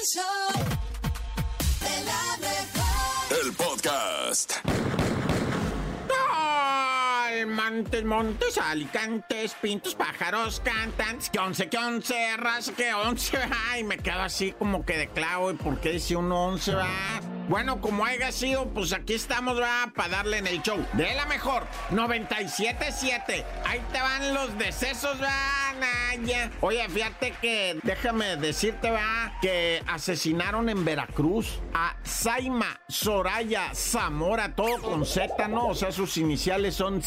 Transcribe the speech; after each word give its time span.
El 0.00 0.06
show 0.06 0.64
de 1.80 2.04
la 2.04 2.38
mejor. 2.38 3.44
El 3.44 3.52
podcast. 3.52 4.52
Ay, 6.32 7.44
Montes, 7.44 8.04
montes, 8.04 8.56
alicantes, 8.56 9.54
pintos, 9.60 9.94
pájaros, 9.94 10.62
cantantes, 10.64 11.28
que 11.28 11.38
once, 11.38 11.68
que 11.68 11.76
once, 11.76 12.36
raza, 12.38 12.72
que 12.72 12.94
once, 12.94 13.38
ay, 13.68 13.84
me 13.84 13.98
quedo 13.98 14.22
así 14.22 14.52
como 14.52 14.86
que 14.86 14.96
de 14.96 15.08
clavo, 15.08 15.50
¿y 15.50 15.54
por 15.54 15.78
qué 15.80 15.92
dice 15.92 16.16
uno 16.16 16.46
once, 16.46 16.74
va? 16.74 17.20
Bueno, 17.50 17.80
como 17.80 18.04
haya 18.04 18.30
sido, 18.30 18.68
pues 18.68 18.92
aquí 18.92 19.14
estamos, 19.14 19.60
va, 19.60 19.90
para 19.92 20.08
darle 20.08 20.38
en 20.38 20.46
el 20.46 20.62
show. 20.62 20.78
De 20.92 21.12
la 21.16 21.26
mejor, 21.26 21.66
97.7. 21.90 23.44
Ahí 23.66 23.82
te 23.92 24.00
van 24.00 24.32
los 24.32 24.56
decesos, 24.56 25.20
va, 25.20 25.72
Naya. 25.80 26.52
Oye, 26.60 26.88
fíjate 26.88 27.34
que, 27.42 27.80
déjame 27.82 28.36
decirte, 28.36 28.92
va, 28.92 29.32
que 29.42 29.82
asesinaron 29.88 30.68
en 30.68 30.84
Veracruz 30.84 31.58
a 31.74 31.96
Saima 32.04 32.80
Soraya 32.88 33.74
Zamora, 33.74 34.54
todo 34.54 34.80
con 34.80 35.04
Z, 35.04 35.48
¿no? 35.48 35.66
O 35.66 35.74
sea, 35.74 35.90
sus 35.90 36.18
iniciales 36.18 36.76
son... 36.76 37.02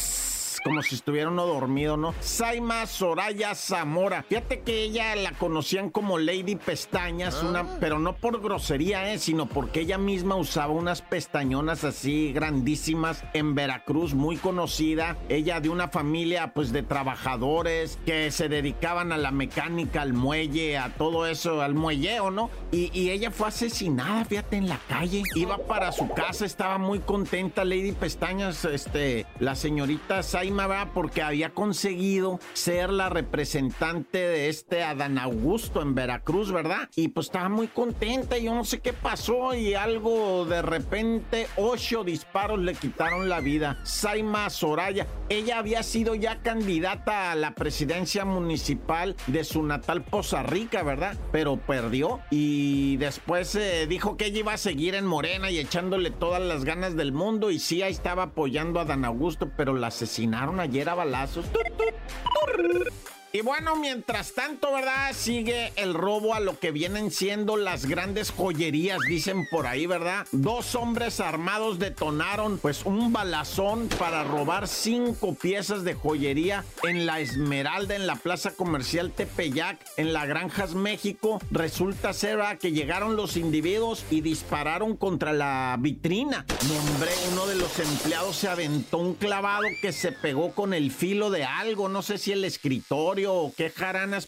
Como 0.64 0.82
si 0.82 0.94
estuviera 0.94 1.28
uno 1.28 1.44
dormido, 1.44 1.98
¿no? 1.98 2.14
Saima 2.20 2.86
Soraya 2.86 3.54
Zamora. 3.54 4.22
Fíjate 4.22 4.60
que 4.60 4.82
ella 4.82 5.14
la 5.14 5.32
conocían 5.32 5.90
como 5.90 6.18
Lady 6.18 6.56
Pestañas, 6.56 7.42
una, 7.42 7.78
pero 7.80 7.98
no 7.98 8.16
por 8.16 8.40
grosería, 8.40 9.12
¿eh? 9.12 9.18
sino 9.18 9.44
porque 9.44 9.80
ella 9.80 9.98
misma 9.98 10.36
usaba 10.36 10.72
unas 10.72 11.02
pestañonas 11.02 11.84
así 11.84 12.32
grandísimas 12.32 13.22
en 13.34 13.54
Veracruz, 13.54 14.14
muy 14.14 14.38
conocida. 14.38 15.18
Ella 15.28 15.60
de 15.60 15.68
una 15.68 15.88
familia 15.88 16.54
pues 16.54 16.72
de 16.72 16.82
trabajadores 16.82 17.98
que 18.06 18.30
se 18.30 18.48
dedicaban 18.48 19.12
a 19.12 19.18
la 19.18 19.32
mecánica, 19.32 20.00
al 20.00 20.14
muelle, 20.14 20.78
a 20.78 20.94
todo 20.94 21.26
eso, 21.26 21.60
al 21.60 21.74
muelleo, 21.74 22.30
¿no? 22.30 22.48
Y, 22.72 22.90
y 22.98 23.10
ella 23.10 23.30
fue 23.30 23.48
asesinada, 23.48 24.24
fíjate, 24.24 24.56
en 24.56 24.70
la 24.70 24.78
calle. 24.88 25.24
Iba 25.34 25.58
para 25.58 25.92
su 25.92 26.08
casa, 26.08 26.46
estaba 26.46 26.78
muy 26.78 27.00
contenta 27.00 27.66
Lady 27.66 27.92
Pestañas, 27.92 28.64
este, 28.64 29.26
la 29.40 29.54
señorita 29.56 30.22
Saima, 30.22 30.53
Porque 30.94 31.20
había 31.20 31.50
conseguido 31.50 32.38
ser 32.52 32.90
la 32.90 33.08
representante 33.08 34.18
de 34.18 34.48
este 34.48 34.84
Adán 34.84 35.18
Augusto 35.18 35.82
en 35.82 35.96
Veracruz, 35.96 36.52
¿verdad? 36.52 36.88
Y 36.94 37.08
pues 37.08 37.26
estaba 37.26 37.48
muy 37.48 37.66
contenta, 37.66 38.38
yo 38.38 38.54
no 38.54 38.64
sé 38.64 38.78
qué 38.78 38.92
pasó 38.92 39.54
y 39.54 39.74
algo 39.74 40.44
de 40.44 40.62
repente, 40.62 41.48
ocho 41.56 42.04
disparos 42.04 42.60
le 42.60 42.74
quitaron 42.74 43.28
la 43.28 43.40
vida. 43.40 43.80
Saima 43.82 44.48
Soraya, 44.48 45.08
ella 45.28 45.58
había 45.58 45.82
sido 45.82 46.14
ya 46.14 46.40
candidata 46.40 47.32
a 47.32 47.34
la 47.34 47.56
presidencia 47.56 48.24
municipal 48.24 49.16
de 49.26 49.42
su 49.42 49.64
natal 49.64 50.04
Poza 50.04 50.44
Rica, 50.44 50.84
¿verdad? 50.84 51.16
Pero 51.32 51.56
perdió 51.56 52.20
y 52.30 52.96
después 52.98 53.56
eh, 53.56 53.86
dijo 53.88 54.16
que 54.16 54.26
ella 54.26 54.38
iba 54.38 54.52
a 54.52 54.58
seguir 54.58 54.94
en 54.94 55.06
Morena 55.06 55.50
y 55.50 55.58
echándole 55.58 56.12
todas 56.12 56.40
las 56.40 56.64
ganas 56.64 56.94
del 56.94 57.12
mundo 57.12 57.50
y 57.50 57.58
sí, 57.58 57.82
ahí 57.82 57.92
estaba 57.92 58.22
apoyando 58.22 58.78
a 58.78 58.84
Dan 58.84 59.04
Augusto, 59.04 59.50
pero 59.56 59.74
la 59.74 59.88
asesinaron 59.88 60.43
ayer 60.60 60.88
a 60.88 60.94
balazos. 60.94 61.46
Y 63.36 63.40
bueno, 63.40 63.74
mientras 63.74 64.32
tanto, 64.32 64.72
¿verdad? 64.72 65.12
Sigue 65.12 65.72
el 65.74 65.92
robo 65.92 66.34
a 66.34 66.38
lo 66.40 66.60
que 66.60 66.70
vienen 66.70 67.10
siendo 67.10 67.56
las 67.56 67.86
grandes 67.86 68.30
joyerías, 68.30 69.00
dicen 69.08 69.48
por 69.50 69.66
ahí, 69.66 69.86
¿verdad? 69.86 70.24
Dos 70.30 70.76
hombres 70.76 71.18
armados 71.18 71.80
detonaron 71.80 72.58
pues 72.58 72.84
un 72.84 73.12
balazón 73.12 73.88
para 73.98 74.22
robar 74.22 74.68
cinco 74.68 75.34
piezas 75.34 75.82
de 75.82 75.94
joyería 75.94 76.64
en 76.84 77.06
la 77.06 77.18
Esmeralda, 77.18 77.96
en 77.96 78.06
la 78.06 78.14
plaza 78.14 78.52
comercial 78.52 79.10
Tepeyac, 79.10 79.84
en 79.96 80.12
la 80.12 80.26
Granjas 80.26 80.76
México. 80.76 81.40
Resulta 81.50 82.12
ser 82.12 82.38
que 82.60 82.70
llegaron 82.70 83.16
los 83.16 83.36
individuos 83.36 84.04
y 84.12 84.20
dispararon 84.20 84.96
contra 84.96 85.32
la 85.32 85.76
vitrina. 85.80 86.46
Hombre, 86.62 87.10
uno 87.32 87.48
de 87.48 87.56
los 87.56 87.80
empleados 87.80 88.36
se 88.36 88.46
aventó 88.46 88.98
un 88.98 89.14
clavado 89.14 89.64
que 89.82 89.90
se 89.90 90.12
pegó 90.12 90.52
con 90.52 90.72
el 90.72 90.92
filo 90.92 91.30
de 91.30 91.42
algo, 91.42 91.88
no 91.88 92.00
sé 92.00 92.18
si 92.18 92.30
el 92.30 92.44
escritorio 92.44 93.23
o 93.26 93.52
qué 93.56 93.72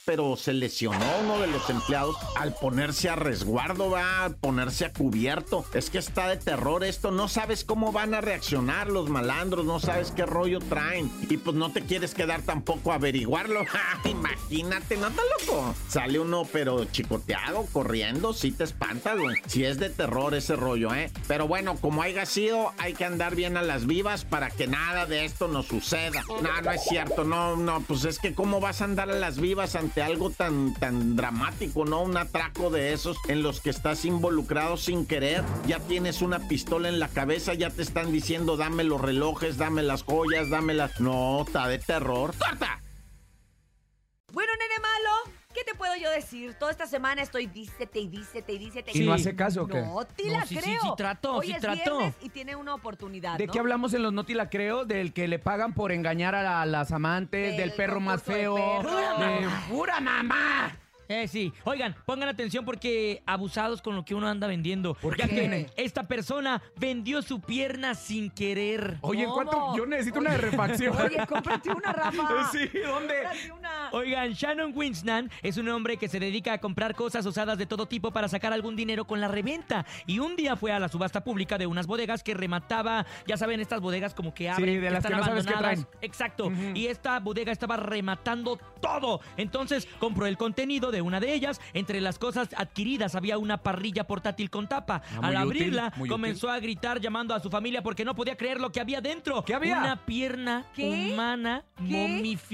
pero 0.04 0.36
se 0.36 0.52
lesionó 0.52 1.04
uno 1.22 1.38
de 1.38 1.46
los 1.46 1.68
empleados 1.70 2.16
al 2.36 2.54
ponerse 2.54 3.08
a 3.08 3.16
resguardo, 3.16 3.90
va, 3.90 4.24
al 4.24 4.36
ponerse 4.36 4.84
a 4.84 4.92
cubierto. 4.92 5.64
Es 5.72 5.90
que 5.90 5.98
está 5.98 6.28
de 6.28 6.36
terror 6.36 6.84
esto, 6.84 7.10
no 7.10 7.28
sabes 7.28 7.64
cómo 7.64 7.90
van 7.92 8.14
a 8.14 8.20
reaccionar 8.20 8.88
los 8.88 9.08
malandros, 9.08 9.64
no 9.64 9.80
sabes 9.80 10.10
qué 10.10 10.26
rollo 10.26 10.58
traen. 10.60 11.10
Y 11.28 11.36
pues 11.38 11.56
no 11.56 11.72
te 11.72 11.82
quieres 11.82 12.14
quedar 12.14 12.42
tampoco 12.42 12.92
a 12.92 12.96
averiguarlo. 12.96 13.64
Imagínate, 14.04 14.96
no 14.96 15.08
está 15.08 15.22
loco. 15.40 15.74
Sale 15.88 16.18
uno 16.18 16.46
pero 16.52 16.84
chicoteado, 16.84 17.66
corriendo, 17.72 18.32
sí 18.32 18.52
te 18.52 18.64
espantas, 18.64 19.18
güey. 19.18 19.36
Si 19.46 19.64
es 19.64 19.78
de 19.78 19.90
terror 19.90 20.34
ese 20.34 20.56
rollo, 20.56 20.94
¿eh? 20.94 21.10
Pero 21.28 21.48
bueno, 21.48 21.76
como 21.76 22.02
haya 22.02 22.26
sido, 22.26 22.72
hay 22.78 22.94
que 22.94 23.04
andar 23.04 23.34
bien 23.34 23.56
a 23.56 23.62
las 23.62 23.86
vivas 23.86 24.24
para 24.24 24.50
que 24.50 24.66
nada 24.66 25.06
de 25.06 25.24
esto 25.24 25.48
nos 25.48 25.66
suceda. 25.66 26.22
No, 26.28 26.62
no 26.62 26.70
es 26.70 26.82
cierto, 26.82 27.24
no, 27.24 27.56
no, 27.56 27.80
pues 27.80 28.04
es 28.04 28.18
que 28.18 28.34
cómo 28.34 28.60
vas 28.60 28.80
a 28.80 28.85
andar 28.86 29.10
a 29.10 29.14
las 29.14 29.40
vivas 29.40 29.74
ante 29.74 30.00
algo 30.00 30.30
tan, 30.30 30.72
tan 30.74 31.16
dramático, 31.16 31.84
¿no? 31.84 32.02
Un 32.02 32.16
atraco 32.16 32.70
de 32.70 32.92
esos 32.92 33.18
en 33.28 33.42
los 33.42 33.60
que 33.60 33.70
estás 33.70 34.04
involucrado 34.04 34.76
sin 34.76 35.06
querer. 35.06 35.42
Ya 35.66 35.80
tienes 35.80 36.22
una 36.22 36.48
pistola 36.48 36.88
en 36.88 36.98
la 36.98 37.08
cabeza, 37.08 37.52
ya 37.54 37.70
te 37.70 37.82
están 37.82 38.12
diciendo 38.12 38.56
dame 38.56 38.84
los 38.84 39.00
relojes, 39.00 39.58
dame 39.58 39.82
las 39.82 40.02
joyas, 40.02 40.50
dame 40.50 40.72
las... 40.72 41.00
No, 41.00 41.42
está 41.42 41.68
de 41.68 41.78
terror. 41.78 42.32
¡Corta! 42.38 42.80
Bueno, 44.32 44.52
nene 44.58 44.80
malo, 44.80 45.35
¿qué 45.56 45.64
te 45.64 45.74
puedo 45.76 45.96
yo 45.96 46.10
decir? 46.10 46.54
Toda 46.54 46.70
esta 46.70 46.86
semana 46.86 47.22
estoy 47.22 47.46
dícete 47.46 47.98
y 47.98 48.08
dícete 48.08 48.52
y 48.52 48.58
dícete. 48.58 48.90
¿Y 48.94 49.00
no 49.06 49.12
hace 49.14 49.34
caso 49.34 49.62
o 49.62 49.66
qué? 49.66 49.80
No, 49.80 50.04
te 50.06 50.24
No, 50.26 50.32
la 50.38 50.46
sí, 50.46 50.54
sí, 50.56 50.60
creo. 50.62 50.82
sí 50.82 50.88
trató, 50.96 51.36
Hoy 51.36 51.46
sí 51.48 51.52
es 51.54 51.60
trató. 51.60 51.98
viernes 51.98 52.14
y 52.22 52.28
tiene 52.28 52.54
una 52.56 52.74
oportunidad, 52.74 53.38
¿De 53.38 53.46
¿no? 53.46 53.52
qué 53.52 53.58
hablamos 53.58 53.94
en 53.94 54.02
los 54.02 54.12
Noti 54.12 54.34
La 54.34 54.50
Creo? 54.50 54.84
Del 54.84 55.12
que 55.12 55.26
le 55.28 55.38
pagan 55.38 55.72
por 55.72 55.90
engañar 55.92 56.34
a, 56.34 56.42
la- 56.42 56.66
las 56.66 56.92
amantes, 56.92 57.56
del, 57.56 57.68
Del 57.70 57.72
perro 57.76 58.00
más 58.00 58.22
concurso 58.22 58.32
de 58.32 58.38
feo. 58.42 58.54
perros. 58.82 59.20
de- 59.20 59.74
¡Pura 59.74 60.00
mamá! 60.00 60.76
Eh, 61.08 61.28
sí. 61.28 61.52
Oigan, 61.64 61.94
pongan 62.04 62.28
atención 62.28 62.64
porque 62.64 63.22
abusados 63.26 63.80
con 63.82 63.94
lo 63.94 64.04
que 64.04 64.14
uno 64.14 64.28
anda 64.28 64.46
vendiendo. 64.46 64.94
¿Por 64.94 65.16
ya 65.16 65.28
qué? 65.28 65.34
que 65.34 65.70
esta 65.76 66.04
persona 66.04 66.62
vendió 66.76 67.22
su 67.22 67.40
pierna 67.40 67.94
sin 67.94 68.30
querer. 68.30 68.98
Oye, 69.02 69.22
¿en 69.22 69.28
¿Cómo? 69.30 69.50
cuánto? 69.50 69.76
Yo 69.76 69.86
necesito 69.86 70.18
una 70.20 70.36
refacción. 70.36 70.96
Oye, 70.96 71.18
cómprate 71.28 71.70
una, 71.70 71.92
Rafa. 71.92 72.50
Sí, 72.52 72.68
¿dónde? 72.84 73.14
Cómprate 73.22 73.52
una. 73.52 73.90
Oigan, 73.92 74.32
Shannon 74.32 74.72
Winsnan 74.74 75.30
es 75.42 75.56
un 75.56 75.68
hombre 75.68 75.96
que 75.96 76.08
se 76.08 76.18
dedica 76.20 76.52
a 76.54 76.58
comprar 76.58 76.94
cosas 76.94 77.24
usadas 77.26 77.58
de 77.58 77.66
todo 77.66 77.86
tipo 77.86 78.10
para 78.10 78.28
sacar 78.28 78.52
algún 78.52 78.76
dinero 78.76 79.04
con 79.06 79.20
la 79.20 79.28
reventa. 79.28 79.84
Y 80.06 80.18
un 80.18 80.36
día 80.36 80.56
fue 80.56 80.72
a 80.72 80.78
la 80.78 80.88
subasta 80.88 81.22
pública 81.22 81.58
de 81.58 81.66
unas 81.66 81.86
bodegas 81.86 82.22
que 82.22 82.34
remataba, 82.34 83.06
ya 83.26 83.36
saben, 83.36 83.60
estas 83.60 83.80
bodegas 83.80 84.14
como 84.14 84.34
que 84.34 84.48
abren, 84.50 84.80
de 84.80 84.90
las 84.90 85.04
están 85.04 85.12
que 85.12 85.18
no 85.18 85.24
sabes 85.24 85.46
qué 85.46 85.52
abandonadas. 85.52 85.86
traen. 85.86 86.02
Exacto. 86.02 86.52
Y 86.74 86.86
esta 86.86 87.18
bodega 87.20 87.52
estaba 87.52 87.76
rematando 87.76 88.58
todo. 88.80 89.20
Entonces 89.36 89.86
compró 89.98 90.26
el 90.26 90.36
contenido 90.36 90.90
de 90.90 90.95
una 91.02 91.20
de 91.20 91.32
ellas. 91.34 91.60
Entre 91.72 92.00
las 92.00 92.18
cosas 92.18 92.48
adquiridas 92.56 93.14
había 93.14 93.38
una 93.38 93.58
parrilla 93.62 94.06
portátil 94.06 94.50
con 94.50 94.68
tapa. 94.68 95.02
Ah, 95.16 95.28
Al 95.28 95.36
abrirla, 95.36 95.92
comenzó 96.08 96.50
a 96.50 96.58
gritar 96.60 97.00
llamando 97.00 97.34
a 97.34 97.40
su 97.40 97.50
familia 97.50 97.82
porque 97.82 98.04
no 98.04 98.14
podía 98.14 98.36
creer 98.36 98.60
lo 98.60 98.70
que 98.72 98.80
había 98.80 99.00
dentro. 99.00 99.44
¿Qué 99.44 99.54
había? 99.54 99.78
Una 99.78 100.04
pierna 100.04 100.64
¿Qué? 100.74 101.10
humana 101.12 101.64
¿Qué? 101.76 101.82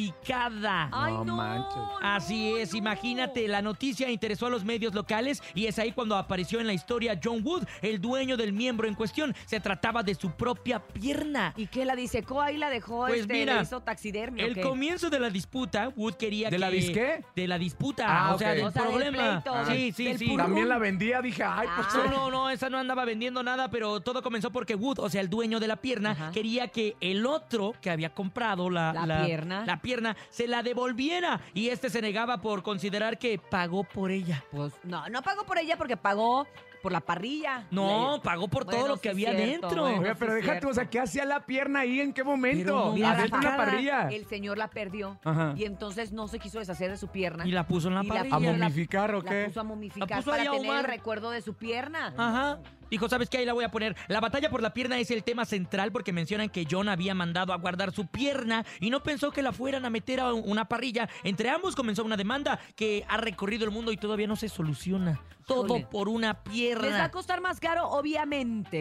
momificada. 0.02 0.88
Ay, 0.92 1.12
No 1.24 1.36
manches. 1.36 1.82
Así 2.02 2.52
es, 2.58 2.72
no. 2.72 2.78
imagínate, 2.78 3.46
la 3.48 3.62
noticia 3.62 4.10
interesó 4.10 4.46
a 4.46 4.50
los 4.50 4.64
medios 4.64 4.94
locales 4.94 5.42
y 5.54 5.66
es 5.66 5.78
ahí 5.78 5.92
cuando 5.92 6.16
apareció 6.16 6.60
en 6.60 6.66
la 6.66 6.72
historia 6.72 7.18
John 7.22 7.40
Wood, 7.44 7.64
el 7.82 8.00
dueño 8.00 8.36
del 8.36 8.52
miembro 8.52 8.88
en 8.88 8.94
cuestión. 8.94 9.34
Se 9.46 9.60
trataba 9.60 10.02
de 10.02 10.14
su 10.14 10.30
propia 10.32 10.80
pierna. 10.80 11.54
¿Y 11.56 11.66
qué 11.66 11.84
la 11.84 11.94
disecó 11.96 12.40
ahí? 12.40 12.56
¿La 12.56 12.70
dejó? 12.70 13.06
Pues 13.06 13.20
este, 13.22 13.32
mira, 13.34 13.56
¿le 13.56 13.62
hizo 13.62 13.80
taxidermia 13.80 14.44
El 14.44 14.60
comienzo 14.60 15.10
de 15.10 15.20
la 15.20 15.30
disputa, 15.30 15.88
Wood 15.96 16.14
quería 16.14 16.48
¿De 16.50 16.56
que... 16.56 16.58
la 16.58 16.70
disqué? 16.70 17.24
De 17.36 17.46
la 17.48 17.58
disputa, 17.58 18.06
Ah, 18.08 18.31
o 18.34 18.38
sea, 18.38 18.50
ok. 18.50 18.54
del 18.56 18.64
O 18.66 18.70
sea, 18.70 18.82
del 18.82 18.90
problema. 18.90 19.42
pleito, 19.42 19.64
sí, 19.66 19.92
sí, 19.92 20.04
del 20.04 20.18
sí. 20.18 20.36
También 20.36 20.68
la 20.68 20.78
vendía, 20.78 21.20
dije, 21.22 21.42
ay, 21.44 21.68
pues. 21.76 21.88
Ah. 21.92 22.02
No, 22.06 22.10
no, 22.10 22.30
no, 22.30 22.50
esa 22.50 22.68
no 22.70 22.78
andaba 22.78 23.04
vendiendo 23.04 23.42
nada, 23.42 23.70
pero 23.70 24.00
todo 24.00 24.22
comenzó 24.22 24.50
porque 24.50 24.74
Wood, 24.74 24.98
o 25.00 25.08
sea, 25.08 25.20
el 25.20 25.28
dueño 25.30 25.60
de 25.60 25.68
la 25.68 25.76
pierna, 25.76 26.10
Ajá. 26.12 26.30
quería 26.32 26.68
que 26.68 26.96
el 27.00 27.26
otro 27.26 27.74
que 27.80 27.90
había 27.90 28.12
comprado 28.14 28.70
la, 28.70 28.92
La 28.92 29.24
pierna. 29.24 29.64
la 29.66 29.80
pierna 29.80 30.16
se 30.30 30.46
la 30.48 30.62
devolviera 30.62 31.40
y 31.54 31.68
este 31.68 31.90
se 31.90 32.00
negaba 32.02 32.40
por 32.40 32.62
considerar 32.62 33.18
que 33.18 33.38
pagó 33.38 33.84
por 33.84 34.10
ella. 34.10 34.44
Pues 34.50 34.72
no, 34.84 35.08
no 35.08 35.22
pagó 35.22 35.44
por 35.44 35.58
ella 35.58 35.76
porque 35.76 35.96
pagó 35.96 36.46
por 36.82 36.92
la 36.92 37.00
parrilla. 37.00 37.66
No, 37.70 38.16
Le- 38.16 38.20
pagó 38.22 38.48
por 38.48 38.64
todo 38.64 38.76
Bueno, 38.80 38.94
lo 38.96 39.00
que 39.00 39.08
sí 39.08 39.08
había 39.26 39.36
cierto, 39.36 39.66
dentro. 39.68 39.82
bueno. 39.82 40.00
Oiga, 40.00 40.16
pero 40.18 40.32
sí, 40.32 40.36
déjate, 40.36 40.52
cierto. 40.60 40.68
o 40.68 40.74
sea, 40.74 40.90
¿qué 40.90 41.00
hacía 41.00 41.24
la 41.24 41.46
pierna 41.46 41.80
ahí? 41.80 42.00
¿En 42.00 42.12
qué 42.12 42.24
momento? 42.24 42.72
No, 42.88 42.92
Mira, 42.92 43.12
Adentro 43.12 43.40
Rafa, 43.40 43.56
parrilla. 43.56 44.08
El 44.08 44.26
señor 44.26 44.58
la 44.58 44.68
perdió 44.68 45.18
Ajá. 45.24 45.54
y 45.56 45.64
entonces 45.64 46.12
no 46.12 46.28
se 46.28 46.38
quiso 46.38 46.58
deshacer 46.58 46.90
de 46.90 46.96
su 46.98 47.08
pierna. 47.08 47.46
Y 47.46 47.52
la 47.52 47.66
puso 47.66 47.88
en 47.88 47.94
la 47.94 48.02
Y 48.04 48.08
la 48.08 48.14
parrilla. 48.14 48.36
¿A 48.36 48.40
momificar 48.40 49.14
o 49.14 49.22
La 49.22 49.30
qué? 49.30 49.44
puso 49.46 49.60
a 49.60 49.64
momificar 49.64 50.10
La 50.10 50.16
puso 50.16 50.30
para 50.30 50.50
tener 50.50 50.76
el 50.78 50.84
recuerdo 50.84 51.30
de 51.30 51.40
su 51.40 51.54
pierna. 51.54 52.12
Ajá. 52.18 52.58
Dijo, 52.92 53.08
¿sabes 53.08 53.30
qué? 53.30 53.38
Ahí 53.38 53.46
la 53.46 53.54
voy 53.54 53.64
a 53.64 53.70
poner. 53.70 53.96
La 54.08 54.20
batalla 54.20 54.50
por 54.50 54.60
la 54.60 54.74
pierna 54.74 54.98
es 54.98 55.10
el 55.10 55.24
tema 55.24 55.46
central 55.46 55.92
porque 55.92 56.12
mencionan 56.12 56.50
que 56.50 56.66
John 56.70 56.90
había 56.90 57.14
mandado 57.14 57.54
a 57.54 57.56
guardar 57.56 57.90
su 57.94 58.06
pierna 58.06 58.66
y 58.80 58.90
no 58.90 59.02
pensó 59.02 59.30
que 59.30 59.40
la 59.40 59.50
fueran 59.50 59.86
a 59.86 59.90
meter 59.90 60.20
a 60.20 60.34
una 60.34 60.66
parrilla. 60.68 61.08
Entre 61.24 61.48
ambos 61.48 61.74
comenzó 61.74 62.04
una 62.04 62.18
demanda 62.18 62.60
que 62.76 63.06
ha 63.08 63.16
recorrido 63.16 63.64
el 63.64 63.70
mundo 63.70 63.92
y 63.92 63.96
todavía 63.96 64.26
no 64.26 64.36
se 64.36 64.50
soluciona. 64.50 65.22
Todo 65.46 65.88
por 65.90 66.08
una 66.08 66.28
Les 66.28 66.36
va 66.36 66.40
a 66.40 66.44
pierna. 66.44 67.10
costar 67.10 67.40
más 67.40 67.58
caro, 67.58 67.88
obviamente, 67.88 68.76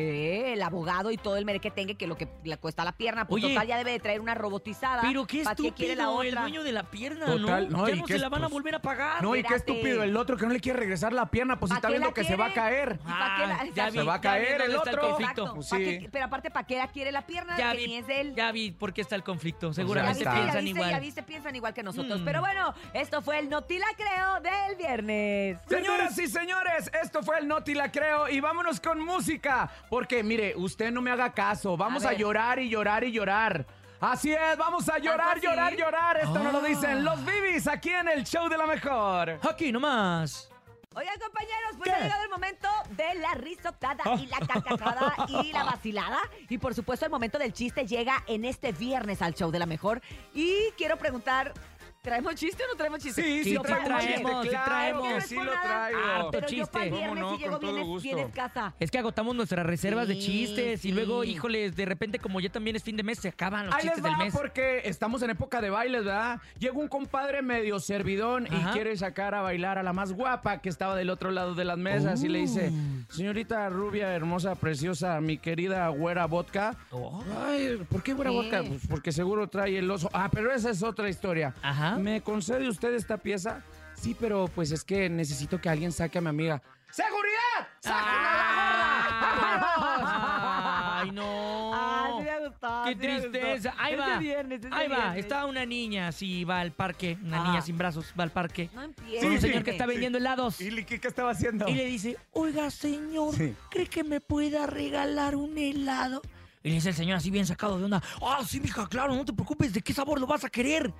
¿eh? 0.49 0.53
el 0.53 0.61
abogado 0.61 1.09
y 1.11 1.17
todo 1.17 1.35
el 1.37 1.43
merequetengue 1.43 1.95
que 1.95 2.05
lo 2.05 2.15
que 2.15 2.27
le 2.43 2.55
cuesta 2.57 2.83
la 2.85 2.91
pierna. 2.91 3.25
Pues 3.25 3.43
Oye. 3.43 3.53
total, 3.53 3.67
ya 3.67 3.77
debe 3.77 3.91
de 3.91 3.99
traer 3.99 4.21
una 4.21 4.35
robotizada. 4.35 5.01
Pero 5.01 5.25
qué 5.25 5.43
¿Para 5.43 5.55
qué 5.55 5.71
quiere 5.71 5.95
la 5.95 6.03
estúpido 6.03 6.21
el 6.23 6.29
otra? 6.29 6.41
dueño 6.41 6.63
de 6.63 6.71
la 6.71 6.83
pierna, 6.83 7.25
Total, 7.25 7.69
¿no? 7.69 7.77
no, 7.79 7.87
ya 7.89 7.95
no 7.95 8.07
se 8.07 8.19
la 8.19 8.29
van 8.29 8.43
a 8.43 8.47
volver 8.47 8.75
a 8.75 8.81
pagar. 8.81 9.23
No, 9.23 9.35
y 9.35 9.41
qué 9.41 9.47
espérate. 9.55 9.71
estúpido 9.71 10.03
el 10.03 10.15
otro 10.15 10.37
que 10.37 10.45
no 10.45 10.53
le 10.53 10.59
quiere 10.59 10.79
regresar 10.79 11.13
la 11.13 11.25
pierna, 11.31 11.59
pues 11.59 11.69
si 11.71 11.73
¿Pa' 11.73 11.77
está 11.79 11.89
viendo 11.89 12.13
que 12.13 12.23
se 12.23 12.35
va 12.35 12.45
a 12.45 12.53
caer. 12.53 12.99
¿Y 13.01 13.07
pa' 13.09 13.35
qué 13.37 13.47
la- 13.47 13.55
Ah, 13.61 13.65
exacto. 13.65 14.00
Se 14.01 14.07
va 14.07 14.13
a 14.15 14.17
ya 14.17 14.21
caer 14.21 14.61
el 14.61 14.75
otro. 14.75 15.01
conflicto. 15.01 15.41
Exacto. 15.43 15.53
Pues 15.55 15.69
¿Pa' 15.69 15.77
sí. 15.77 15.83
qué- 15.83 16.09
pero 16.11 16.25
aparte, 16.25 16.51
¿para 16.51 16.67
qué 16.67 16.77
la 16.77 16.87
quiere 16.87 17.11
la 17.11 17.25
pierna? 17.25 17.57
Ya 17.57 17.71
que 17.71 17.77
vi, 17.77 17.87
ni 17.87 17.97
es 17.97 18.07
de 18.07 18.21
él. 18.21 18.35
ya 18.35 18.51
vi 18.51 18.71
por 18.71 18.93
qué 18.93 19.01
está 19.01 19.15
el 19.15 19.23
conflicto. 19.23 19.69
Ya 19.69 19.73
Seguramente 19.73 20.23
ya 20.23 20.33
piensan 20.33 20.63
viste, 20.63 20.69
igual. 20.79 20.89
ya 20.91 20.99
viste, 20.99 21.23
piensan 21.23 21.55
igual 21.55 21.73
que 21.73 21.83
nosotros. 21.83 22.21
Mm. 22.21 22.25
Pero 22.25 22.39
bueno, 22.41 22.73
esto 22.93 23.21
fue 23.21 23.39
el 23.39 23.49
Noti 23.49 23.77
la 23.79 23.87
creo 23.95 24.39
del 24.41 24.75
viernes. 24.77 25.57
Señoras 25.67 26.17
y 26.17 26.27
señores, 26.27 26.91
esto 27.01 27.23
fue 27.23 27.39
el 27.39 27.47
Noti 27.47 27.73
La 27.73 27.91
Creo 27.91 28.27
y 28.29 28.39
vámonos 28.39 28.79
con 28.79 28.99
música. 28.99 29.69
Porque 29.89 30.23
mire, 30.23 30.53
usted 30.55 30.91
no 30.91 31.01
me 31.01 31.11
haga 31.11 31.31
caso. 31.33 31.77
Vamos 31.77 32.05
A 32.05 32.13
llorar 32.13 32.59
y 32.59 32.69
llorar 32.69 33.03
y 33.03 33.11
llorar. 33.11 33.65
Así 33.99 34.31
es, 34.33 34.57
vamos 34.57 34.89
a 34.89 34.97
llorar, 34.97 35.39
llorar, 35.39 35.75
llorar. 35.75 36.17
Esto 36.17 36.39
no 36.39 36.51
lo 36.51 36.57
Ah. 36.57 36.67
dicen 36.67 37.03
los 37.03 37.23
Bibis 37.23 37.67
aquí 37.67 37.89
en 37.91 38.07
el 38.09 38.23
show 38.25 38.49
de 38.49 38.57
la 38.57 38.65
mejor. 38.65 39.39
Aquí 39.49 39.71
nomás. 39.71 40.50
Oigan, 40.93 41.17
compañeros, 41.19 41.71
pues 41.77 41.89
¿Qué? 41.89 41.95
ha 41.95 42.03
llegado 42.03 42.23
el 42.23 42.29
momento 42.29 42.67
de 42.97 43.15
la 43.15 43.33
risotada 43.35 44.03
y 44.19 44.25
la 44.25 44.39
carcajada 44.47 45.15
y 45.29 45.53
la 45.53 45.63
vacilada. 45.63 46.19
Y 46.49 46.57
por 46.57 46.75
supuesto, 46.75 47.05
el 47.05 47.11
momento 47.11 47.37
del 47.39 47.53
chiste 47.53 47.87
llega 47.87 48.25
en 48.27 48.43
este 48.43 48.73
viernes 48.73 49.21
al 49.21 49.33
show 49.33 49.51
de 49.51 49.59
la 49.59 49.65
mejor. 49.65 50.01
Y 50.33 50.53
quiero 50.77 50.97
preguntar, 50.97 51.53
¿traemos 52.01 52.33
chiste 52.35 52.63
o 52.63 52.67
no 52.67 52.75
traemos 52.75 52.99
chiste? 52.99 53.21
Sí, 53.21 53.43
sí, 53.43 53.49
Sí, 53.51 53.57
traemos, 53.61 53.85
traemos, 53.85 54.05
chiste, 54.15 54.41
sí 54.43 54.49
claro 54.49 54.65
traemos. 54.65 55.07
que 55.13 55.21
sí 55.21 55.33
es 55.35 55.39
por 55.39 55.45
lo 55.45 55.53
nada. 55.53 55.63
traigo. 55.87 55.99
Harto 55.99 56.31
Pero 56.31 56.41
yo 56.41 56.47
chiste. 56.49 56.71
para 56.71 56.85
el 56.85 56.91
¿Cómo 56.91 57.01
viernes 57.03 57.21
no? 57.23 57.31
sí 57.35 57.37
llego 57.41 57.51
Con 57.51 57.61
todo 57.61 57.73
bien, 57.75 57.87
gusto. 57.87 58.03
bien 58.15 58.19
escasa. 58.27 58.73
Es 58.79 58.91
que 58.91 58.97
agotamos 58.97 59.35
nuestras 59.35 59.65
reservas 59.65 60.07
de 60.07 60.15
Sí, 60.15 60.21
chistes 60.21 60.81
sí. 60.81 60.89
y 60.89 60.91
luego, 60.93 61.23
híjoles, 61.23 61.75
de 61.75 61.85
repente 61.85 62.17
como 62.19 62.39
ya 62.39 62.49
también 62.49 62.75
es 62.75 62.83
fin 62.83 62.97
de 62.97 63.03
mes, 63.03 63.19
se 63.19 63.29
acaban 63.29 63.67
los 63.67 63.75
Ahí 63.75 63.83
les 63.83 63.93
chistes 63.93 64.03
va 64.05 64.09
del 64.17 64.25
mes. 64.25 64.33
porque 64.35 64.81
estamos 64.85 65.21
en 65.21 65.29
época 65.29 65.61
de 65.61 65.69
bailes, 65.69 66.03
¿verdad? 66.03 66.39
Llega 66.57 66.73
un 66.73 66.87
compadre 66.87 67.41
medio 67.43 67.79
servidón 67.79 68.47
y 68.51 68.55
Ajá. 68.55 68.71
quiere 68.71 68.97
sacar 68.97 69.35
a 69.35 69.41
bailar 69.41 69.77
a 69.77 69.83
la 69.83 69.93
más 69.93 70.11
guapa 70.13 70.59
que 70.59 70.69
estaba 70.69 70.95
del 70.95 71.09
otro 71.11 71.29
lado 71.31 71.53
de 71.53 71.65
las 71.65 71.77
mesas 71.77 72.23
y 72.23 72.29
le 72.29 72.39
dice, 72.39 72.71
Oh. 72.71 73.13
señorita 73.13 73.69
rubia, 73.69 74.11
hermosa, 74.13 74.55
preciosa, 74.55 75.19
mi 75.21 75.37
querida 75.37 75.87
güera 75.89 76.25
vodka. 76.25 76.75
Oh. 76.89 77.23
Ay, 77.45 77.77
¿por 77.89 78.01
qué 78.01 78.13
güera 78.13 78.31
¿Qué? 78.31 78.35
vodka? 78.37 78.63
Pues 78.67 78.87
porque 78.89 79.11
seguro 79.11 79.47
trae 79.47 79.77
el 79.77 79.89
oso. 79.91 80.09
Ah, 80.13 80.29
pero 80.31 80.51
esa 80.51 80.69
es 80.71 80.81
otra 80.83 81.07
historia. 81.09 81.53
Ajá. 81.61 81.90
¿Me 81.97 82.21
concede 82.21 82.67
usted 82.67 82.93
esta 82.93 83.17
pieza? 83.17 83.63
Sí, 83.95 84.15
pero 84.19 84.47
pues 84.53 84.71
es 84.71 84.83
que 84.83 85.09
necesito 85.09 85.59
que 85.61 85.69
alguien 85.69 85.91
saque 85.91 86.17
a 86.17 86.21
mi 86.21 86.29
amiga. 86.29 86.61
¡Seguridad! 86.89 87.67
¡Sáquenla 87.79 88.31
a 88.31 89.35
la 89.35 89.57
gorda! 89.57 89.77
¡Vámonos! 89.77 91.01
Ay, 91.03 91.11
no. 91.11 91.71
Ah, 91.73 92.09
sí 92.17 92.23
me 92.23 92.47
gustado, 92.47 92.83
Qué 92.85 92.91
sí 92.91 92.95
me 92.97 93.13
gustó. 93.15 93.31
tristeza. 93.31 93.73
Ahí 93.77 93.95
va. 93.95 94.09
de 94.09 94.17
viernes, 94.19 94.63
es 94.63 94.69
de 94.69 94.75
Ahí 94.75 94.87
va. 94.87 95.17
Está 95.17 95.45
una 95.45 95.65
niña, 95.65 96.07
así 96.09 96.43
va 96.43 96.59
al 96.59 96.71
parque. 96.73 97.17
Una 97.23 97.41
Ah. 97.41 97.47
niña 97.47 97.61
sin 97.61 97.77
brazos 97.77 98.13
va 98.19 98.23
al 98.23 98.31
parque. 98.31 98.69
No 98.73 98.81
empieces. 98.83 99.23
un 99.23 99.31
Sí, 99.35 99.41
señor 99.47 99.63
que 99.63 99.71
está 99.71 99.85
vendiendo 99.85 100.17
helados. 100.17 100.59
¿Y 100.61 100.83
qué, 100.83 100.99
qué 100.99 101.07
estaba 101.07 101.31
haciendo? 101.31 101.67
Y 101.67 101.75
le 101.75 101.85
dice, 101.85 102.17
oiga, 102.33 102.69
señor, 102.71 103.35
Sí. 103.35 103.55
¿cree 103.69 103.87
que 103.87 104.03
me 104.03 104.19
pueda 104.19 104.65
regalar 104.67 105.35
un 105.35 105.57
helado? 105.57 106.21
Y 106.63 106.69
le 106.69 106.75
dice 106.75 106.89
el 106.89 106.95
señor 106.95 107.17
así 107.17 107.31
bien 107.31 107.45
sacado 107.47 107.77
de 107.79 107.85
onda, 107.85 108.03
ah, 108.21 108.41
sí, 108.45 108.59
mija, 108.59 108.87
claro, 108.87 109.15
no 109.15 109.25
te 109.25 109.33
preocupes, 109.33 109.73
¿de 109.73 109.81
qué 109.81 109.93
sabor 109.93 110.19
lo 110.19 110.27
vas 110.27 110.43
a 110.43 110.49
querer? 110.49 110.93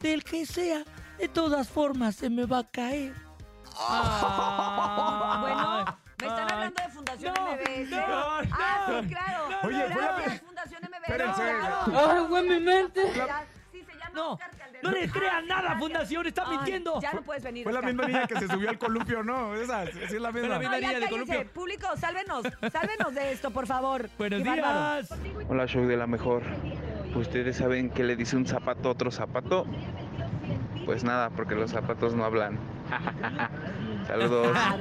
Del 0.00 0.24
que 0.24 0.46
sea, 0.46 0.82
de 1.18 1.28
todas 1.28 1.68
formas 1.68 2.16
se 2.16 2.30
me 2.30 2.46
va 2.46 2.60
a 2.60 2.64
caer. 2.64 3.12
Bueno, 3.74 5.78
Ay, 5.78 5.84
me 6.20 6.26
están 6.26 6.52
hablando 6.52 6.82
de 6.82 6.88
Fundación 6.90 7.34
No, 7.34 7.52
MBS. 7.52 7.90
no, 7.90 7.98
ah, 8.52 8.86
no. 8.88 9.02
sí, 9.02 9.08
claro. 9.08 9.44
Oye, 9.64 9.82
fue 9.92 10.00
la- 10.02 10.12
Gracias, 10.12 10.40
Fundación 10.42 10.80
MBS. 10.82 11.02
Espérense. 11.02 11.42
claro. 11.42 12.10
Ay, 12.10 12.26
güey, 12.28 12.48
mi 12.48 12.60
mente. 12.60 13.12
Ya, 13.14 13.44
Sí, 13.72 13.84
se 13.84 13.92
llama 13.92 14.10
No, 14.14 14.32
Oscar 14.32 14.50
Calderón. 14.56 14.82
no 14.82 14.90
le 14.98 15.10
crean 15.10 15.42
Ay, 15.42 15.48
nada. 15.48 15.78
Fundación, 15.78 16.26
está 16.26 16.42
Ay, 16.46 16.56
mintiendo. 16.56 17.00
Ya 17.00 17.12
no 17.12 17.22
puedes 17.22 17.42
venir. 17.42 17.64
Fue 17.64 17.72
la 17.72 17.80
Oscar. 17.80 17.92
misma 17.94 18.08
niña 18.08 18.26
que 18.26 18.38
se 18.38 18.48
subió 18.48 18.70
al 18.70 18.78
columpio, 18.78 19.22
¿no? 19.22 19.54
Esa, 19.54 19.86
sí 19.86 19.98
es 20.02 20.12
la 20.12 20.32
misma. 20.32 20.48
la 20.48 20.58
misma. 20.58 20.74
No, 20.74 20.80
niña 20.80 20.88
de 21.00 21.06
cállense. 21.06 21.10
columpio. 21.10 21.52
Público, 21.52 21.86
sálvenos. 21.98 22.42
Sálvenos 22.72 23.14
de 23.14 23.32
esto, 23.32 23.50
por 23.50 23.66
favor. 23.66 24.08
Buenos 24.16 24.42
Qué 24.42 24.48
bárbaro. 24.48 25.02
días. 25.02 25.10
Hola, 25.48 25.66
show 25.66 25.84
de 25.86 25.96
la 25.98 26.06
mejor. 26.06 26.42
¿Ustedes 27.16 27.56
saben 27.56 27.88
qué 27.88 28.04
le 28.04 28.14
dice 28.14 28.36
un 28.36 28.46
zapato 28.46 28.88
a 28.88 28.92
otro 28.92 29.10
zapato? 29.10 29.64
Pues 30.84 31.02
nada, 31.02 31.30
porque 31.30 31.54
los 31.54 31.70
zapatos 31.70 32.14
no 32.14 32.24
hablan. 32.24 32.58
Saludos. 34.06 34.54
A 34.54 34.76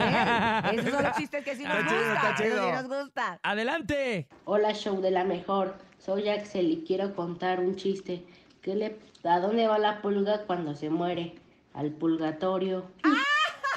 ver, 0.69 0.79
esos 0.79 0.93
son 0.93 1.03
los 1.03 1.15
chistes 1.15 1.45
que 1.45 1.55
sí 1.55 1.63
nos 1.63 1.77
Está 1.77 2.13
está 2.13 2.35
chido. 2.35 3.39
Adelante. 3.41 4.27
Hola, 4.43 4.73
show 4.73 4.99
de 5.01 5.11
la 5.11 5.23
mejor. 5.23 5.75
Soy 5.97 6.27
Axel 6.27 6.69
y 6.69 6.83
quiero 6.85 7.15
contar 7.15 7.61
un 7.61 7.77
chiste. 7.77 8.25
¿Qué 8.61 8.75
le, 8.75 8.99
¿A 9.23 9.39
dónde 9.39 9.67
va 9.67 9.79
la 9.79 10.01
pulga 10.01 10.43
cuando 10.45 10.75
se 10.75 10.89
muere? 10.89 11.35
Al 11.73 11.91
purgatorio. 11.91 12.85
Ah, 13.03 13.13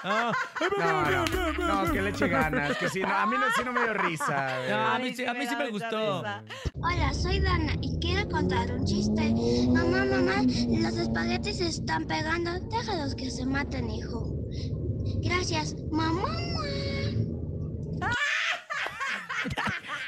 No, 0.04 0.32
no, 0.78 1.84
no, 1.84 1.92
que 1.92 2.02
le 2.02 2.10
eche 2.10 2.28
ganas. 2.28 2.76
Que 2.76 2.88
sí, 2.88 3.00
no, 3.00 3.08
a 3.16 3.26
mí 3.26 3.36
no, 3.38 3.46
sí 3.56 3.62
no 3.64 3.72
me 3.72 3.82
dio 3.82 3.94
risa. 3.94 4.58
no, 4.68 4.76
a 4.88 4.98
mí, 4.98 5.14
sí- 5.14 5.24
a 5.24 5.32
me 5.32 5.40
mí 5.40 5.46
sí 5.46 5.56
me 5.56 5.70
gustó. 5.70 6.18
Hola, 6.20 7.12
soy 7.14 7.40
Dana 7.40 7.74
y 7.80 7.98
quiero 8.00 8.28
contar 8.28 8.70
un 8.72 8.84
chiste. 8.84 9.34
Mamá, 9.68 10.04
mamá, 10.04 10.42
los 10.42 10.96
espaguetis 10.96 11.58
se 11.58 11.66
están 11.68 12.06
pegando. 12.06 12.58
Déjalos 12.70 13.14
que 13.14 13.30
se 13.30 13.44
maten, 13.46 13.90
hijo. 13.90 14.32
Gracias, 15.22 15.74
mamá. 15.90 16.22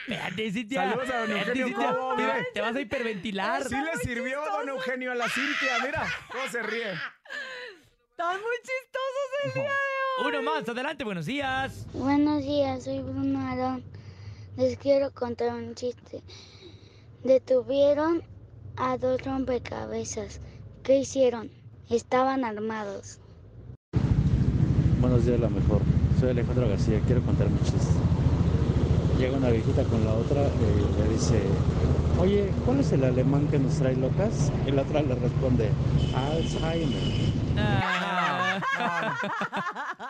Espérate, 0.06 0.50
Cintia. 0.52 0.82
Saludos 0.90 1.10
a 1.10 1.18
don 1.20 1.30
Eugenio 1.30 1.66
Cintia. 1.68 1.92
Cobo, 1.94 2.16
Te- 2.16 2.22
mire. 2.22 2.46
Te 2.52 2.60
vas 2.60 2.74
a 2.76 2.80
hiperventilar. 2.80 3.64
Sí 3.68 3.76
le 3.76 3.96
sirvió 4.02 4.40
don 4.44 4.68
Eugenio 4.68 5.12
a 5.12 5.14
la 5.14 5.28
Cintia. 5.28 5.78
Mira 5.84 6.04
cómo 6.30 6.48
se 6.50 6.62
ríe. 6.62 6.92
Están 8.20 8.36
muy 8.42 8.56
chistosos 8.58 9.30
el 9.44 9.54
día 9.54 9.62
de 9.62 10.26
hoy. 10.26 10.28
Uno 10.28 10.42
más, 10.42 10.68
adelante, 10.68 11.04
buenos 11.04 11.24
días. 11.24 11.86
Buenos 11.94 12.42
días, 12.42 12.84
soy 12.84 13.00
Bruno 13.00 13.40
Arón. 13.40 13.82
Les 14.58 14.76
quiero 14.76 15.10
contar 15.10 15.54
un 15.54 15.74
chiste. 15.74 16.22
Detuvieron 17.24 18.22
a 18.76 18.98
dos 18.98 19.22
rompecabezas. 19.22 20.42
¿Qué 20.82 20.98
hicieron? 20.98 21.50
Estaban 21.88 22.44
armados. 22.44 23.20
Buenos 25.00 25.24
días, 25.24 25.40
la 25.40 25.48
mejor. 25.48 25.80
Soy 26.20 26.28
Alejandro 26.28 26.68
García, 26.68 27.00
quiero 27.06 27.22
contar 27.22 27.48
mi 27.48 27.58
chiste. 27.60 28.19
Llega 29.20 29.36
una 29.36 29.50
viejita 29.50 29.84
con 29.84 30.02
la 30.04 30.12
otra 30.14 30.40
y 30.42 31.02
le 31.02 31.08
dice, 31.12 31.42
oye, 32.18 32.50
¿cuál 32.64 32.80
es 32.80 32.90
el 32.92 33.04
alemán 33.04 33.46
que 33.48 33.58
nos 33.58 33.74
trae 33.78 33.94
locas? 33.94 34.50
Y 34.66 34.70
la 34.70 34.80
otra 34.82 35.02
le 35.02 35.14
responde, 35.14 35.70
Alzheimer. 36.14 37.30
Ah, 37.58 38.58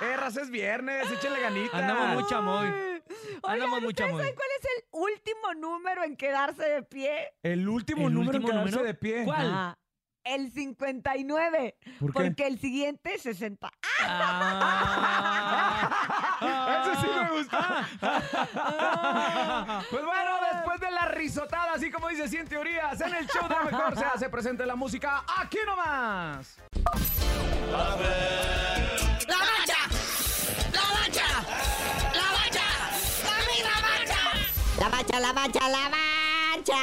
Erras, 0.00 0.37
es 0.37 0.50
viernes, 0.50 1.11
échale 1.11 1.40
ganita. 1.40 1.76
Andamos 1.79 2.23
mucho 2.23 2.37
amor. 2.37 2.67
Oigan, 2.67 3.02
Andamos 3.43 3.81
mucho 3.81 3.88
¿ustedes 3.88 4.11
amor. 4.11 4.21
saben 4.23 4.35
cuál 4.37 4.49
es 4.59 4.64
el 4.76 4.85
último 4.93 5.55
número 5.55 6.05
en 6.05 6.17
quedarse 6.17 6.62
de 6.62 6.83
pie? 6.85 7.11
El 7.43 7.69
último 7.69 8.07
¿El 8.09 8.14
número 8.14 8.38
último 8.38 8.49
en 8.49 8.55
quedarse 8.59 8.71
número? 8.76 8.87
de 8.87 8.95
pie. 8.95 9.25
¿Cuál? 9.25 9.47
Ah, 9.50 9.79
el 10.25 10.50
59. 10.53 11.77
¿Por 11.99 12.12
qué? 12.12 12.25
Porque 12.25 12.47
el 12.47 12.59
siguiente 12.59 13.15
es 13.15 13.23
60. 13.23 13.71
Ah. 14.03 15.91
Eso 16.83 17.00
sí 17.00 17.07
me 17.09 17.31
gustó. 17.31 17.59
Pues 19.91 20.05
bueno, 20.05 20.31
después 20.53 20.79
de 20.81 20.91
la 20.91 21.07
risotada, 21.07 21.73
así 21.75 21.91
como 21.91 22.09
dice 22.09 22.29
Cien 22.29 22.47
Teorías, 22.47 23.00
en 23.00 23.15
el 23.15 23.27
show 23.27 23.49
de 23.49 23.55
la 23.55 23.65
mejor 23.65 23.97
se 23.99 24.05
hace 24.05 24.29
presente 24.29 24.67
la 24.67 24.77
música 24.77 25.25
aquí 25.39 25.59
nomás. 25.67 26.57
¡La 29.27 29.39
mancha! 29.39 29.79
¡La 30.73 30.83
mancha! 30.95 31.27
¡La 32.15 32.33
mancha! 32.33 32.62
¡La 33.25 33.37
mancha! 33.81 34.21
La 34.79 34.89
mancha, 34.89 35.21
la 35.21 35.33
mancha, 35.33 35.69
la 35.69 35.89
mancha. 35.89 36.81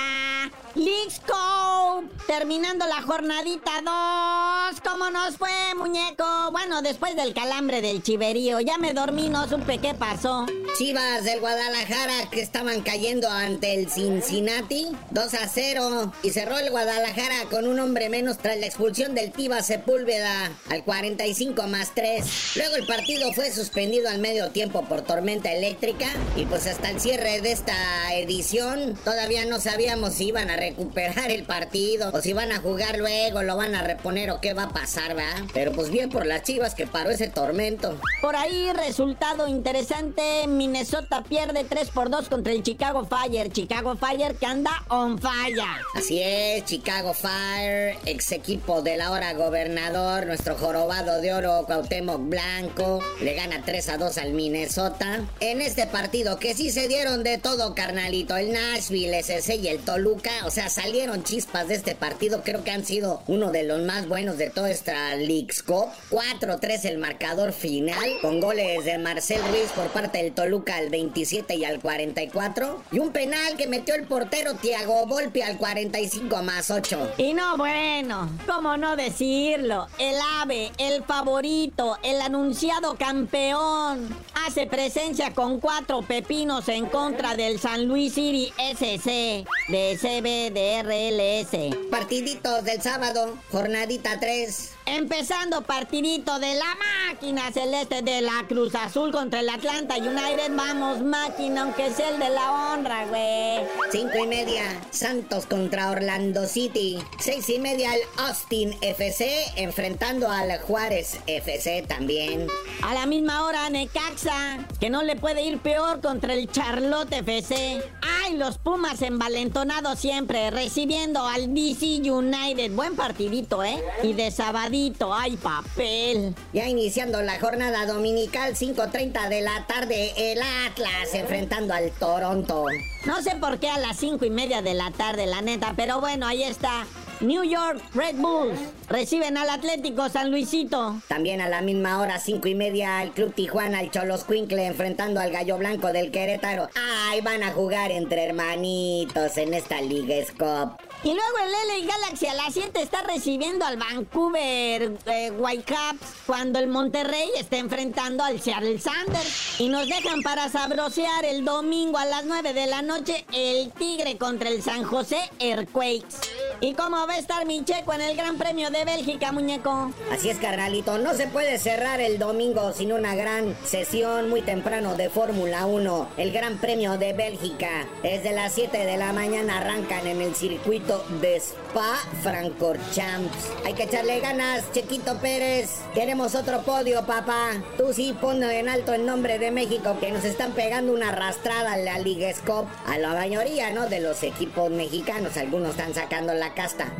Lixco, 0.77 2.03
terminando 2.27 2.85
la 2.85 3.01
jornadita 3.01 3.81
2. 3.83 4.81
¿Cómo 4.83 5.09
nos 5.09 5.35
fue, 5.37 5.49
muñeco? 5.75 6.23
Bueno, 6.51 6.83
después 6.83 7.15
del 7.15 7.33
calambre 7.33 7.81
del 7.81 8.03
chiverío, 8.03 8.59
ya 8.59 8.77
me 8.77 8.93
dormí, 8.93 9.27
no 9.27 9.47
supe 9.47 9.79
qué 9.79 9.95
pasó. 9.95 10.45
Chivas 10.77 11.23
del 11.23 11.39
Guadalajara 11.39 12.29
que 12.29 12.41
estaban 12.41 12.81
cayendo 12.81 13.27
ante 13.27 13.73
el 13.73 13.89
Cincinnati 13.89 14.89
2 15.09 15.33
a 15.33 15.47
0 15.47 16.13
y 16.21 16.29
cerró 16.29 16.59
el 16.59 16.69
Guadalajara 16.69 17.45
con 17.49 17.65
un 17.65 17.79
hombre 17.79 18.09
menos 18.09 18.37
tras 18.37 18.59
la 18.59 18.67
expulsión 18.67 19.15
del 19.15 19.31
Tiva 19.31 19.63
Sepúlveda 19.63 20.51
al 20.69 20.83
45 20.83 21.65
más 21.65 21.95
3. 21.95 22.57
Luego 22.57 22.75
el 22.75 22.85
partido 22.85 23.33
fue 23.33 23.51
suspendido 23.51 24.09
al 24.09 24.19
medio 24.19 24.51
tiempo 24.51 24.85
por 24.85 25.01
tormenta 25.01 25.51
eléctrica 25.51 26.07
y 26.35 26.45
pues 26.45 26.67
hasta 26.67 26.91
el 26.91 27.01
cierre 27.01 27.41
de 27.41 27.51
esta 27.51 28.13
edición 28.13 28.95
todavía 29.03 29.45
no 29.45 29.59
sabíamos 29.59 30.13
si 30.13 30.27
iban 30.27 30.51
a 30.51 30.57
recuperar 30.69 31.31
el 31.31 31.43
partido 31.43 32.11
o 32.13 32.21
si 32.21 32.33
van 32.33 32.51
a 32.51 32.59
jugar 32.59 32.97
luego, 32.97 33.43
lo 33.43 33.55
van 33.55 33.75
a 33.75 33.83
reponer 33.83 34.31
o 34.31 34.41
qué 34.41 34.53
va 34.53 34.63
a 34.63 34.69
pasar, 34.69 35.15
¿verdad? 35.15 35.43
Pero 35.53 35.71
pues 35.71 35.89
bien 35.89 36.09
por 36.09 36.25
las 36.25 36.43
Chivas 36.43 36.75
que 36.75 36.87
paró 36.87 37.09
ese 37.09 37.27
tormento. 37.27 37.97
Por 38.21 38.35
ahí, 38.35 38.71
resultado 38.73 39.47
interesante, 39.47 40.45
Minnesota 40.47 41.23
pierde 41.23 41.63
3 41.63 41.89
por 41.89 42.09
2 42.09 42.29
contra 42.29 42.53
el 42.53 42.63
Chicago 42.63 43.05
Fire. 43.05 43.51
Chicago 43.51 43.95
Fire 43.95 44.35
que 44.35 44.45
anda 44.45 44.71
on 44.89 45.19
fire. 45.19 45.61
Así 45.95 46.21
es, 46.21 46.65
Chicago 46.65 47.13
Fire, 47.13 47.97
ex 48.05 48.31
equipo 48.31 48.81
del 48.81 49.01
ahora 49.01 49.33
gobernador, 49.33 50.25
nuestro 50.25 50.55
jorobado 50.55 51.21
de 51.21 51.33
oro 51.33 51.63
Cuauhtémoc 51.65 52.27
Blanco, 52.27 52.99
le 53.21 53.33
gana 53.35 53.63
3 53.65 53.89
a 53.89 53.97
2 53.97 54.17
al 54.17 54.33
Minnesota. 54.33 55.21
En 55.39 55.61
este 55.61 55.87
partido 55.87 56.39
que 56.39 56.53
sí 56.53 56.71
se 56.71 56.87
dieron 56.87 57.23
de 57.23 57.37
todo, 57.37 57.73
carnalito, 57.73 58.35
el 58.35 58.51
Nashville, 58.51 59.19
SC 59.19 59.55
y 59.55 59.67
el 59.67 59.79
Toluca, 59.79 60.31
o 60.47 60.49
sea, 60.49 60.69
salieron 60.69 61.25
chispas 61.25 61.67
de 61.67 61.75
este 61.75 61.93
partido, 61.93 62.41
creo 62.41 62.63
que 62.63 62.71
han 62.71 62.85
sido 62.85 63.21
uno 63.27 63.51
de 63.51 63.63
los 63.63 63.81
más 63.81 64.07
buenos 64.07 64.37
de 64.37 64.49
toda 64.49 64.71
esta 64.71 65.13
League's 65.17 65.61
Cup. 65.61 65.87
4-3 66.09 66.85
el 66.85 66.99
marcador 66.99 67.51
final, 67.51 68.09
con 68.21 68.39
goles 68.39 68.85
de 68.85 68.97
Marcel 68.97 69.41
Ruiz 69.49 69.69
por 69.75 69.87
parte 69.87 70.19
del 70.19 70.31
Toluca 70.31 70.77
al 70.77 70.89
27 70.89 71.53
y 71.55 71.65
al 71.65 71.81
44, 71.81 72.81
y 72.93 72.99
un 72.99 73.11
penal 73.11 73.57
que 73.57 73.67
metió 73.67 73.93
el 73.95 74.05
portero 74.05 74.55
Tiago 74.55 75.05
Volpi 75.05 75.41
al 75.41 75.57
45 75.57 76.41
más 76.43 76.71
8. 76.71 77.15
Y 77.17 77.33
no, 77.33 77.57
bueno, 77.57 78.29
¿cómo 78.47 78.77
no 78.77 78.95
decirlo? 78.95 79.87
El 79.99 80.15
ave, 80.39 80.71
el 80.77 81.03
favorito, 81.03 81.97
el 82.03 82.21
anunciado 82.21 82.95
campeón, 82.95 84.07
hace 84.45 84.65
presencia 84.65 85.33
con 85.33 85.59
cuatro 85.59 86.03
pepinos 86.03 86.69
en 86.69 86.85
contra 86.85 87.35
del 87.35 87.59
San 87.59 87.85
Luis 87.85 88.13
City 88.13 88.53
SC 88.57 89.45
de 89.67 89.97
CBDRLS. 90.37 91.89
Partiditos 91.89 92.63
del 92.63 92.81
sábado, 92.81 93.37
jornadita 93.51 94.19
3. 94.19 94.76
Empezando 94.89 95.63
partidito 95.63 96.39
de 96.39 96.55
la 96.55 96.77
máquina 97.09 97.51
celeste 97.51 98.01
de 98.01 98.21
la 98.21 98.45
Cruz 98.47 98.73
Azul 98.73 99.11
contra 99.11 99.41
el 99.41 99.49
Atlanta 99.49 99.97
United. 99.97 100.49
Vamos, 100.55 101.01
máquina, 101.01 101.63
aunque 101.63 101.91
sea 101.91 102.09
el 102.09 102.19
de 102.19 102.29
la 102.29 102.51
honra, 102.51 103.05
güey. 103.07 103.67
Cinco 103.91 104.23
y 104.23 104.27
media, 104.27 104.63
Santos 104.91 105.45
contra 105.45 105.91
Orlando 105.91 106.45
City. 106.45 106.99
Seis 107.19 107.49
y 107.49 107.59
media, 107.59 107.93
el 107.95 108.01
Austin 108.15 108.77
FC 108.79 109.43
enfrentando 109.57 110.31
al 110.31 110.57
Juárez 110.59 111.19
FC 111.27 111.83
también. 111.85 112.47
A 112.81 112.93
la 112.93 113.05
misma 113.05 113.43
hora, 113.43 113.69
Necaxa, 113.69 114.65
que 114.79 114.89
no 114.89 115.03
le 115.03 115.17
puede 115.17 115.43
ir 115.43 115.59
peor 115.59 115.99
contra 115.99 116.33
el 116.33 116.49
Charlotte 116.49 117.11
FC. 117.11 117.83
¡Ay, 118.23 118.37
los 118.37 118.57
Pumas 118.57 119.01
envalentonados 119.01 119.99
siempre, 119.99 120.49
recibiendo 120.49 121.27
al 121.27 121.53
DC 121.53 122.09
United! 122.09 122.71
Buen 122.71 122.95
partidito, 122.95 123.63
¿eh? 123.63 123.83
Y 124.01 124.13
de 124.13 124.31
sabadito, 124.77 125.13
¡ay, 125.13 125.37
papel! 125.37 126.35
Ya 126.53 126.67
iniciando 126.67 127.21
la 127.21 127.39
jornada 127.39 127.85
dominical, 127.85 128.53
5.30 128.53 129.29
de 129.29 129.41
la 129.41 129.65
tarde, 129.65 130.13
el 130.17 130.39
Atlas 130.65 131.13
enfrentando 131.13 131.73
al 131.73 131.91
Toronto. 131.91 132.65
No 133.05 133.21
sé 133.21 133.35
por 133.37 133.59
qué 133.59 133.69
a 133.69 133.79
las 133.79 133.97
cinco 133.97 134.25
y 134.25 134.29
media 134.29 134.61
de 134.61 134.73
la 134.73 134.91
tarde, 134.91 135.25
la 135.25 135.41
neta, 135.41 135.73
pero 135.75 135.99
bueno, 135.99 136.27
ahí 136.27 136.43
está. 136.43 136.85
New 137.19 137.43
York 137.43 137.81
Red 137.95 138.17
Bulls 138.17 138.59
reciben 138.89 139.37
al 139.37 139.49
Atlético 139.49 140.07
San 140.09 140.29
Luisito. 140.29 141.01
También 141.07 141.41
a 141.41 141.49
la 141.49 141.61
misma 141.61 141.99
hora, 141.99 142.19
cinco 142.19 142.47
y 142.47 142.53
media, 142.53 143.01
el 143.01 143.11
Club 143.11 143.33
Tijuana, 143.33 143.81
el 143.81 143.89
Cholos 143.89 144.23
Quincle 144.25 144.67
enfrentando 144.67 145.19
al 145.19 145.31
Gallo 145.31 145.57
Blanco 145.57 145.91
del 145.91 146.11
Querétaro. 146.11 146.69
¡Ay, 147.09 147.21
van 147.21 147.41
a 147.41 147.51
jugar 147.51 147.89
entre 147.89 148.25
hermanitos 148.25 149.37
en 149.37 149.55
esta 149.55 149.81
Liga 149.81 150.15
Cup! 150.37 150.86
Y 151.07 151.13
luego 151.13 151.37
el 151.41 151.85
LA 151.85 151.93
Galaxy 151.93 152.27
a 152.27 152.33
las 152.33 152.53
7 152.53 152.81
está 152.81 153.01
recibiendo 153.03 153.63
al 153.63 153.77
Vancouver 153.77 154.97
eh, 155.05 155.31
Whitecaps 155.31 156.05
cuando 156.25 156.59
el 156.59 156.67
Monterrey 156.67 157.29
está 157.37 157.55
enfrentando 157.55 158.25
al 158.25 158.41
Seattle 158.41 158.77
Sanders. 158.77 159.57
Y 159.57 159.69
nos 159.69 159.87
dejan 159.87 160.21
para 160.21 160.49
sabrosear 160.49 161.23
el 161.23 161.45
domingo 161.45 161.97
a 161.97 162.03
las 162.03 162.25
9 162.25 162.51
de 162.51 162.67
la 162.67 162.81
noche 162.81 163.25
el 163.31 163.71
Tigre 163.71 164.17
contra 164.17 164.49
el 164.49 164.61
San 164.61 164.83
José 164.83 165.31
Earthquakes. 165.39 166.17
¿Y 166.59 166.73
cómo 166.73 166.97
va 167.05 167.13
a 167.13 167.17
estar 167.19 167.45
mi 167.45 167.63
checo 167.63 167.93
en 167.93 168.01
el 168.01 168.17
Gran 168.17 168.37
Premio 168.37 168.71
de 168.71 168.83
Bélgica, 168.83 169.31
muñeco? 169.31 169.91
Así 170.11 170.29
es, 170.29 170.39
carnalito. 170.39 170.97
No 170.97 171.13
se 171.13 171.27
puede 171.27 171.59
cerrar 171.59 172.01
el 172.01 172.17
domingo 172.17 172.73
sin 172.73 172.91
una 172.91 173.13
gran 173.13 173.55
sesión 173.63 174.27
muy 174.27 174.41
temprano 174.41 174.95
de 174.95 175.11
Fórmula 175.11 175.67
1. 175.67 176.09
El 176.17 176.31
Gran 176.31 176.57
Premio 176.57 176.97
de 176.97 177.13
Bélgica. 177.13 177.87
Desde 178.01 178.31
las 178.33 178.53
7 178.53 178.75
de 178.85 178.97
la 178.97 179.13
mañana 179.13 179.59
arrancan 179.59 180.07
en 180.07 180.19
el 180.19 180.33
circuito 180.33 181.05
de 181.21 181.39
Spa 181.69 181.97
Francorchamps. 182.21 183.51
Hay 183.65 183.73
que 183.73 183.83
echarle 183.83 184.19
ganas, 184.19 184.71
Chequito 184.71 185.17
Pérez. 185.17 185.69
Queremos 185.93 186.35
otro 186.35 186.61
podio, 186.61 187.05
papá. 187.05 187.51
Tú 187.77 187.93
sí 187.93 188.15
pon 188.19 188.41
en 188.43 188.69
alto 188.69 188.93
el 188.93 189.05
nombre 189.05 189.37
de 189.37 189.51
México 189.51 189.97
que 189.99 190.11
nos 190.11 190.23
están 190.23 190.53
pegando 190.53 190.93
una 190.93 191.09
arrastrada 191.09 191.73
a 191.73 191.77
la 191.77 191.99
Liga 191.99 192.33
Scop. 192.33 192.67
A 192.85 192.97
la 192.97 193.09
mayoría, 193.09 193.71
¿no? 193.71 193.87
De 193.87 193.99
los 193.99 194.23
equipos 194.23 194.71
mexicanos. 194.71 195.35
Algunos 195.35 195.71
están 195.71 195.93
sacando 195.93 196.33
la 196.33 196.53
casta. 196.53 196.93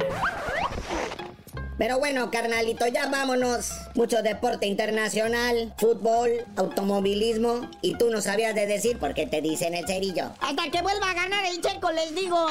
Pero 1.77 2.00
bueno, 2.00 2.31
carnalito, 2.31 2.88
ya 2.88 3.07
vámonos. 3.07 3.71
Mucho 3.95 4.21
deporte 4.24 4.65
internacional, 4.65 5.74
fútbol, 5.77 6.45
automovilismo. 6.55 7.69
Y 7.81 7.95
tú 7.97 8.09
no 8.09 8.21
sabías 8.21 8.53
de 8.55 8.65
decir 8.65 8.97
por 8.97 9.13
qué 9.13 9.27
te 9.27 9.41
dicen 9.41 9.75
el 9.75 9.86
cerillo. 9.86 10.31
Hasta 10.41 10.71
que 10.71 10.81
vuelva 10.81 11.12
a 11.12 11.13
ganar 11.13 11.45
el 11.45 11.62
checo, 11.62 11.91
les 11.91 12.13
digo. 12.15 12.47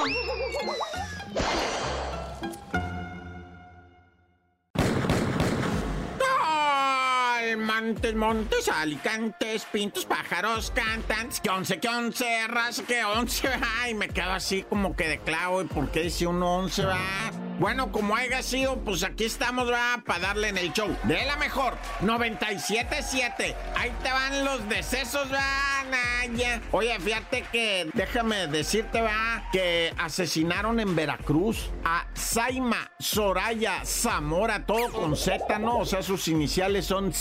Montes, 7.76 8.14
montes, 8.14 8.68
alicantes, 8.68 9.66
pintos, 9.66 10.06
pájaros, 10.06 10.73
cantan, 10.75 11.28
que 11.42 11.50
once, 11.50 11.78
que 11.78 11.88
once, 11.88 12.47
ras, 12.49 12.80
que 12.80 13.04
once, 13.04 13.47
ay, 13.83 13.92
me 13.92 14.09
quedo 14.09 14.33
así 14.33 14.62
como 14.62 14.97
que 14.97 15.06
de 15.06 15.18
clavo, 15.18 15.61
¿y 15.61 15.66
por 15.66 15.90
qué 15.90 16.04
dice 16.04 16.26
uno 16.26 16.56
once, 16.56 16.87
va? 16.87 16.97
Bueno, 17.59 17.92
como 17.92 18.16
haya 18.16 18.42
sido, 18.42 18.78
pues 18.78 19.02
aquí 19.02 19.25
estamos, 19.25 19.71
va, 19.71 20.02
para 20.06 20.21
darle 20.21 20.49
en 20.49 20.59
el 20.59 20.73
show. 20.73 20.95
De 21.04 21.25
la 21.26 21.37
mejor, 21.37 21.76
97.7. 22.00 23.54
Ahí 23.75 23.92
te 24.02 24.11
van 24.11 24.45
los 24.45 24.66
decesos, 24.68 25.30
va, 25.30 25.85
Naya. 25.90 26.62
Oye, 26.73 26.99
fíjate 26.99 27.45
que, 27.52 27.90
déjame 27.92 28.47
decirte, 28.47 29.02
va, 29.02 29.49
que 29.52 29.92
asesinaron 29.99 30.80
en 30.80 30.97
Veracruz 30.97 31.71
a 31.85 32.06
Saima 32.14 32.90
Soraya 32.99 33.85
Zamora, 33.85 34.64
todo 34.64 34.90
con 34.92 35.16
Z, 35.16 35.59
¿no? 35.59 35.78
O 35.78 35.87
sea, 35.87 36.02
sus 36.02 36.28
iniciales 36.28 36.87
son 36.87 37.12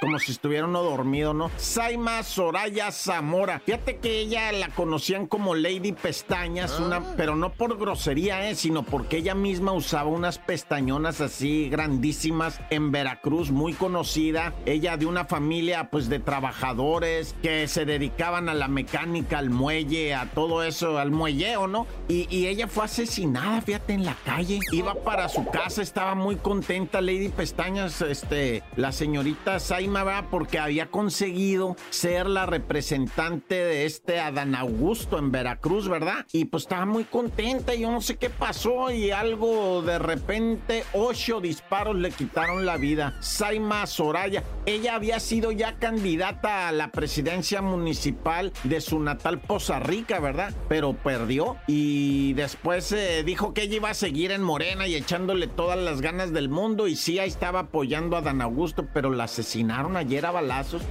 como 0.00 0.18
si 0.18 0.32
estuviera 0.32 0.66
uno 0.66 0.82
dormido, 0.82 1.34
¿no? 1.34 1.50
Saima 1.56 2.22
Soraya 2.22 2.92
Zamora. 2.92 3.60
Fíjate 3.64 3.96
que 3.96 4.20
ella 4.20 4.52
la 4.52 4.68
conocían 4.68 5.26
como 5.26 5.54
Lady 5.54 5.92
Pestañas, 5.92 6.78
una, 6.80 7.16
pero 7.16 7.36
no 7.36 7.52
por 7.52 7.78
grosería, 7.78 8.48
¿eh? 8.48 8.54
sino 8.54 8.82
porque 8.82 9.18
ella 9.18 9.34
misma 9.34 9.72
usaba 9.72 10.08
unas 10.08 10.38
pestañonas 10.38 11.20
así 11.20 11.68
grandísimas 11.70 12.60
en 12.70 12.92
Veracruz, 12.92 13.50
muy 13.50 13.72
conocida. 13.72 14.54
Ella 14.66 14.96
de 14.96 15.06
una 15.06 15.24
familia 15.24 15.90
pues 15.90 16.08
de 16.08 16.18
trabajadores 16.18 17.34
que 17.42 17.68
se 17.68 17.84
dedicaban 17.84 18.48
a 18.48 18.54
la 18.54 18.68
mecánica, 18.68 19.38
al 19.38 19.50
muelle, 19.50 20.14
a 20.14 20.30
todo 20.30 20.62
eso, 20.62 20.98
al 20.98 21.10
muelleo, 21.10 21.66
¿no? 21.66 21.86
Y, 22.08 22.26
y 22.34 22.46
ella 22.46 22.68
fue 22.68 22.84
asesinada, 22.84 23.60
fíjate, 23.62 23.94
en 23.94 24.04
la 24.04 24.16
calle. 24.24 24.60
Iba 24.72 24.94
para 24.94 25.28
su 25.28 25.46
casa, 25.46 25.82
estaba 25.82 26.14
muy 26.14 26.36
contenta 26.36 27.00
Lady 27.00 27.28
Pestañas, 27.28 28.02
este, 28.02 28.62
la 28.76 28.92
señorita 28.92 29.58
Saima 29.58 29.85
Porque 30.30 30.58
había 30.58 30.90
conseguido 30.90 31.76
ser 31.90 32.26
la 32.26 32.44
representante 32.44 33.54
de 33.54 33.86
este 33.86 34.20
Adán 34.20 34.54
Augusto 34.54 35.18
en 35.18 35.30
Veracruz, 35.30 35.88
¿verdad? 35.88 36.26
Y 36.32 36.46
pues 36.46 36.64
estaba 36.64 36.84
muy 36.86 37.04
contenta, 37.04 37.74
yo 37.74 37.90
no 37.90 38.00
sé 38.00 38.16
qué 38.16 38.28
pasó 38.28 38.90
y 38.90 39.10
algo 39.10 39.82
de 39.82 39.98
repente, 39.98 40.84
ocho 40.92 41.40
disparos 41.40 41.96
le 41.96 42.10
quitaron 42.10 42.66
la 42.66 42.76
vida. 42.76 43.16
Saima 43.20 43.86
Soraya, 43.86 44.42
ella 44.66 44.96
había 44.96 45.20
sido 45.20 45.52
ya 45.52 45.78
candidata 45.78 46.68
a 46.68 46.72
la 46.72 46.90
presidencia 46.90 47.62
municipal 47.62 48.52
de 48.64 48.80
su 48.80 48.98
natal 48.98 49.40
Poza 49.40 49.78
Rica, 49.78 50.18
¿verdad? 50.18 50.52
Pero 50.68 50.94
perdió 50.94 51.56
y 51.66 52.32
después 52.34 52.90
eh, 52.92 53.22
dijo 53.24 53.54
que 53.54 53.62
ella 53.62 53.76
iba 53.76 53.90
a 53.90 53.94
seguir 53.94 54.32
en 54.32 54.42
Morena 54.42 54.86
y 54.88 54.94
echándole 54.94 55.46
todas 55.46 55.78
las 55.78 56.00
ganas 56.00 56.32
del 56.32 56.48
mundo 56.48 56.88
y 56.88 56.96
sí, 56.96 57.18
ahí 57.18 57.28
estaba 57.28 57.60
apoyando 57.60 58.16
a 58.16 58.22
Dan 58.22 58.42
Augusto, 58.42 58.88
pero 58.92 59.10
la 59.10 59.28
asesinaron 59.66 59.96
ayer 59.96 60.24
a 60.24 60.30
balazos. 60.30 60.82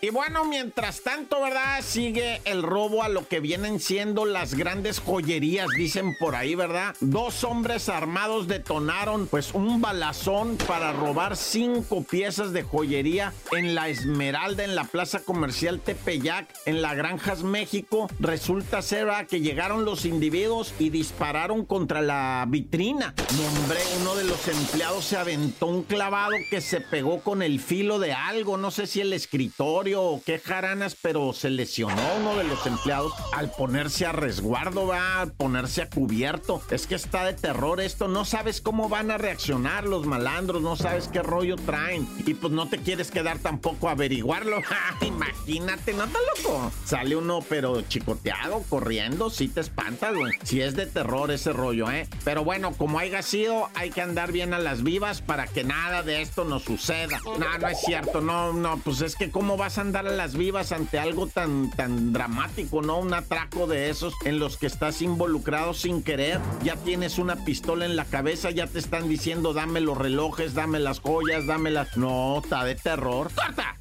Y 0.00 0.10
bueno, 0.10 0.44
mientras 0.44 1.00
tanto, 1.00 1.42
¿verdad? 1.42 1.80
Sigue 1.82 2.40
el 2.44 2.62
robo 2.62 3.02
a 3.02 3.08
lo 3.08 3.26
que 3.26 3.40
vienen 3.40 3.80
siendo 3.80 4.26
las 4.26 4.54
grandes 4.54 5.00
joyerías, 5.00 5.66
dicen 5.76 6.16
por 6.20 6.36
ahí, 6.36 6.54
¿verdad? 6.54 6.94
Dos 7.00 7.42
hombres 7.42 7.88
armados 7.88 8.46
detonaron 8.46 9.26
pues 9.26 9.54
un 9.54 9.80
balazón 9.80 10.56
para 10.68 10.92
robar 10.92 11.36
cinco 11.36 12.04
piezas 12.04 12.52
de 12.52 12.62
joyería 12.62 13.32
en 13.50 13.74
la 13.74 13.88
Esmeralda, 13.88 14.62
en 14.62 14.76
la 14.76 14.84
plaza 14.84 15.18
comercial 15.18 15.80
Tepeyac, 15.80 16.48
en 16.64 16.80
la 16.80 16.94
Granjas 16.94 17.42
México. 17.42 18.08
Resulta 18.20 18.82
ser 18.82 19.06
¿verdad? 19.06 19.26
que 19.26 19.40
llegaron 19.40 19.84
los 19.84 20.04
individuos 20.04 20.74
y 20.78 20.90
dispararon 20.90 21.66
contra 21.66 22.02
la 22.02 22.44
vitrina. 22.46 23.14
No, 23.36 23.62
hombre, 23.62 23.80
uno 24.00 24.14
de 24.14 24.22
los 24.22 24.46
empleados 24.46 25.06
se 25.06 25.16
aventó 25.16 25.66
un 25.66 25.82
clavado 25.82 26.36
que 26.50 26.60
se 26.60 26.80
pegó 26.80 27.20
con 27.20 27.42
el 27.42 27.58
filo 27.58 27.98
de 27.98 28.12
algo, 28.12 28.56
no 28.56 28.70
sé 28.70 28.86
si 28.86 29.00
el 29.00 29.12
escritorio 29.12 29.87
o 29.94 30.20
qué 30.24 30.38
jaranas, 30.38 30.96
pero 31.00 31.32
se 31.32 31.50
lesionó 31.50 32.02
uno 32.20 32.36
de 32.36 32.44
los 32.44 32.66
empleados 32.66 33.12
al 33.32 33.50
ponerse 33.50 34.06
a 34.06 34.12
resguardo, 34.12 34.86
va, 34.86 35.20
al 35.20 35.32
ponerse 35.32 35.82
a 35.82 35.90
cubierto. 35.90 36.62
Es 36.70 36.86
que 36.86 36.94
está 36.94 37.24
de 37.24 37.34
terror 37.34 37.80
esto, 37.80 38.08
no 38.08 38.24
sabes 38.24 38.60
cómo 38.60 38.88
van 38.88 39.10
a 39.10 39.18
reaccionar 39.18 39.84
los 39.84 40.06
malandros, 40.06 40.62
no 40.62 40.76
sabes 40.76 41.08
qué 41.08 41.22
rollo 41.22 41.56
traen. 41.56 42.08
Y 42.26 42.34
pues 42.34 42.52
no 42.52 42.68
te 42.68 42.78
quieres 42.78 43.10
quedar 43.10 43.38
tampoco 43.38 43.88
a 43.88 43.92
averiguarlo. 43.92 44.60
Imagínate, 45.00 45.92
no 45.94 46.04
está 46.04 46.18
loco. 46.36 46.72
Sale 46.84 47.16
uno, 47.16 47.40
pero 47.48 47.82
chicoteado, 47.82 48.62
corriendo, 48.68 49.30
sí 49.30 49.48
te 49.48 49.60
espantas, 49.60 50.14
güey. 50.14 50.32
Si 50.42 50.60
es 50.60 50.74
de 50.74 50.86
terror 50.86 51.30
ese 51.30 51.52
rollo, 51.52 51.90
¿eh? 51.90 52.08
Pero 52.24 52.44
bueno, 52.44 52.72
como 52.72 52.98
haya 52.98 53.22
sido, 53.22 53.68
hay 53.74 53.90
que 53.90 54.02
andar 54.02 54.32
bien 54.32 54.54
a 54.54 54.58
las 54.58 54.82
vivas 54.82 55.22
para 55.22 55.46
que 55.46 55.64
nada 55.64 56.02
de 56.02 56.22
esto 56.22 56.44
nos 56.44 56.64
suceda. 56.64 57.20
No, 57.24 57.58
no 57.58 57.68
es 57.68 57.80
cierto, 57.80 58.20
no, 58.20 58.52
no, 58.52 58.78
pues 58.78 59.00
es 59.00 59.16
que 59.16 59.30
cómo 59.30 59.56
vas 59.56 59.77
a 59.78 59.80
andar 59.82 60.06
a 60.06 60.10
las 60.10 60.36
vivas 60.36 60.72
ante 60.72 60.98
algo 60.98 61.26
tan, 61.26 61.70
tan 61.70 62.12
dramático, 62.12 62.82
¿no? 62.82 62.98
Un 62.98 63.14
atraco 63.14 63.66
de 63.66 63.88
esos 63.90 64.12
en 64.24 64.38
los 64.38 64.56
que 64.58 64.66
estás 64.66 65.00
involucrado 65.02 65.72
sin 65.74 66.02
querer. 66.02 66.40
Ya 66.62 66.76
tienes 66.76 67.18
una 67.18 67.36
pistola 67.44 67.84
en 67.86 67.96
la 67.96 68.04
cabeza, 68.04 68.50
ya 68.50 68.66
te 68.66 68.78
están 68.78 69.08
diciendo 69.08 69.52
dame 69.54 69.80
los 69.80 69.96
relojes, 69.96 70.54
dame 70.54 70.78
las 70.80 71.00
joyas, 71.00 71.46
dame 71.46 71.70
las... 71.70 71.96
No, 71.96 72.40
está 72.42 72.64
de 72.64 72.74
terror. 72.74 73.30
¡Corta! 73.34 73.76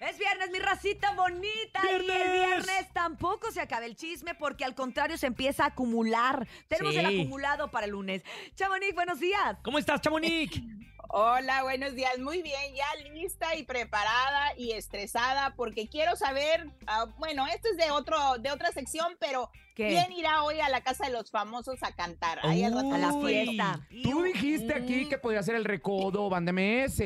Es 0.00 0.18
viernes, 0.18 0.50
mi 0.50 0.58
racita 0.58 1.14
bonita. 1.14 1.80
Y 1.84 1.94
el 1.94 2.02
¡Viernes! 2.02 2.32
viernes 2.32 2.92
tampoco 2.92 3.52
se 3.52 3.60
acaba 3.60 3.86
el 3.86 3.94
chisme 3.94 4.34
porque 4.34 4.64
al 4.64 4.74
contrario 4.74 5.16
se 5.16 5.28
empieza 5.28 5.62
a 5.62 5.68
acumular. 5.68 6.48
Tenemos 6.66 6.92
Sí. 6.94 6.98
el 6.98 7.06
acumulado 7.06 7.70
para 7.70 7.86
el 7.86 7.92
lunes. 7.92 8.22
Chamonix, 8.56 8.94
buenos 8.94 9.20
días. 9.20 9.58
¿Cómo 9.62 9.78
estás, 9.78 10.00
Chamonix? 10.00 10.60
Hola, 11.14 11.62
buenos 11.62 11.94
días. 11.94 12.18
Muy 12.20 12.40
bien, 12.40 12.74
ya 12.74 12.86
lista 13.12 13.54
y 13.54 13.64
preparada 13.64 14.56
y 14.56 14.72
estresada 14.72 15.52
porque 15.56 15.86
quiero 15.86 16.16
saber, 16.16 16.70
ah, 16.86 17.04
bueno, 17.18 17.46
esto 17.48 17.68
es 17.70 17.76
de 17.76 17.90
otro 17.90 18.16
de 18.38 18.50
otra 18.50 18.72
sección, 18.72 19.18
pero 19.20 19.50
¿Qué? 19.74 19.88
¿quién 19.88 20.10
irá 20.12 20.42
hoy 20.42 20.60
a 20.60 20.70
la 20.70 20.80
casa 20.80 21.04
de 21.04 21.12
los 21.12 21.30
famosos 21.30 21.82
a 21.82 21.92
cantar? 21.94 22.38
Ahí 22.42 22.64
al 22.64 22.72
rato 22.72 22.94
A 22.94 22.96
la 22.96 23.12
fiesta. 23.12 23.86
Tú 24.02 24.22
dijiste 24.22 24.72
aquí 24.72 25.06
que 25.06 25.18
podría 25.18 25.42
ser 25.42 25.56
el 25.56 25.66
recodo, 25.66 26.30
Banda 26.30 26.50
MS. 26.50 27.02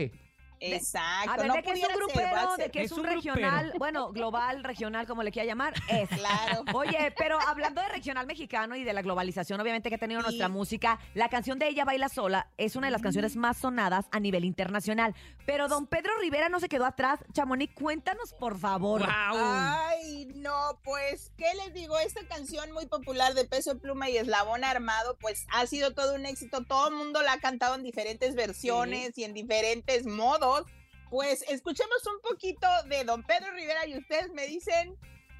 Exacto. 0.60 1.30
A 1.32 1.36
ver, 1.36 1.46
no 1.46 1.54
de 1.54 1.62
que 1.62 1.70
es 1.72 1.82
un 1.88 1.94
grupero, 1.96 2.56
ser- 2.56 2.64
de 2.66 2.70
que 2.70 2.78
es, 2.82 2.86
Es 2.86 2.92
un, 2.92 3.00
un 3.00 3.06
regional, 3.06 3.72
bueno, 3.78 4.12
global, 4.12 4.64
regional, 4.64 5.06
como 5.06 5.22
le 5.22 5.30
quiera 5.32 5.46
llamar, 5.46 5.74
es. 5.88 6.08
Claro. 6.08 6.64
Oye, 6.74 7.12
pero 7.18 7.38
hablando 7.40 7.80
de 7.82 7.88
regional 7.88 8.26
mexicano 8.26 8.76
y 8.76 8.84
de 8.84 8.92
la 8.92 9.02
globalización, 9.02 9.60
obviamente 9.60 9.88
que 9.88 9.96
ha 9.96 9.98
tenido 9.98 10.20
Sí. 10.20 10.26
nuestra 10.26 10.48
música, 10.48 10.98
la 11.14 11.28
canción 11.28 11.58
de 11.58 11.68
Ella 11.68 11.84
Baila 11.84 12.08
Sola 12.08 12.48
es 12.56 12.76
una 12.76 12.86
de 12.86 12.90
las 12.92 13.02
canciones 13.02 13.36
más 13.36 13.58
sonadas 13.58 14.06
a 14.12 14.20
nivel 14.20 14.44
internacional. 14.44 15.14
Pero 15.44 15.68
don 15.68 15.86
Pedro 15.86 16.12
Rivera 16.20 16.48
no 16.48 16.58
se 16.60 16.68
quedó 16.68 16.84
atrás. 16.86 17.20
Chamonix, 17.32 17.72
cuéntanos, 17.74 18.32
por 18.34 18.58
favor. 18.58 19.00
¡Wow! 19.02 19.08
Ay, 19.10 20.26
no, 20.36 20.78
pues, 20.84 21.32
¿qué 21.36 21.46
les 21.64 21.74
digo? 21.74 21.98
Esta 21.98 22.26
canción 22.26 22.72
muy 22.72 22.86
popular 22.86 23.34
de 23.34 23.44
Peso 23.44 23.78
Pluma 23.78 24.08
y 24.10 24.16
Eslabón 24.16 24.64
Armado, 24.64 25.16
pues 25.20 25.46
ha 25.52 25.66
sido 25.66 25.92
todo 25.94 26.14
un 26.14 26.26
éxito. 26.26 26.64
Todo 26.64 26.88
el 26.88 26.94
mundo 26.94 27.22
la 27.22 27.34
ha 27.34 27.38
cantado 27.40 27.74
en 27.74 27.82
diferentes 27.82 28.34
versiones 28.34 29.16
y 29.18 29.24
en 29.24 29.34
diferentes 29.34 30.06
modos. 30.06 30.45
Pues 31.10 31.44
escuchemos 31.48 32.04
un 32.06 32.20
poquito 32.28 32.66
de 32.88 33.04
Don 33.04 33.22
Pedro 33.22 33.52
Rivera 33.52 33.86
y 33.86 33.96
ustedes 33.96 34.30
me 34.32 34.46
dicen 34.46 34.96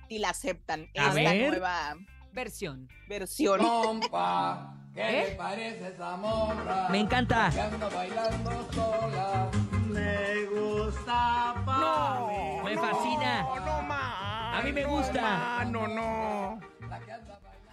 si 0.09 0.19
la 0.19 0.31
aceptan 0.31 0.83
A 0.97 1.09
esta 1.09 1.13
ver. 1.15 1.51
nueva 1.51 1.97
Versión. 2.33 2.89
versión. 3.09 3.59
Compa, 3.61 4.75
¿qué 4.95 5.01
¿Eh? 5.23 5.29
le 5.31 5.35
parece 5.37 5.89
esa 5.89 6.17
morra? 6.17 6.89
Me 6.91 7.01
encanta. 7.01 7.51
Que 7.53 7.61
anda 7.61 7.89
bailando 7.89 8.73
sola. 8.73 9.51
Me 9.89 10.45
gusta 10.45 11.55
pa' 11.65 12.27
mí. 12.29 12.61
Me 12.65 12.77
fascina. 12.77 13.43
No, 13.65 13.83
ma. 13.83 14.59
A 14.59 14.63
mí 14.63 14.73
me 14.73 14.85
gusta. 14.85 15.65
No, 15.65 15.87
no. 15.89 16.61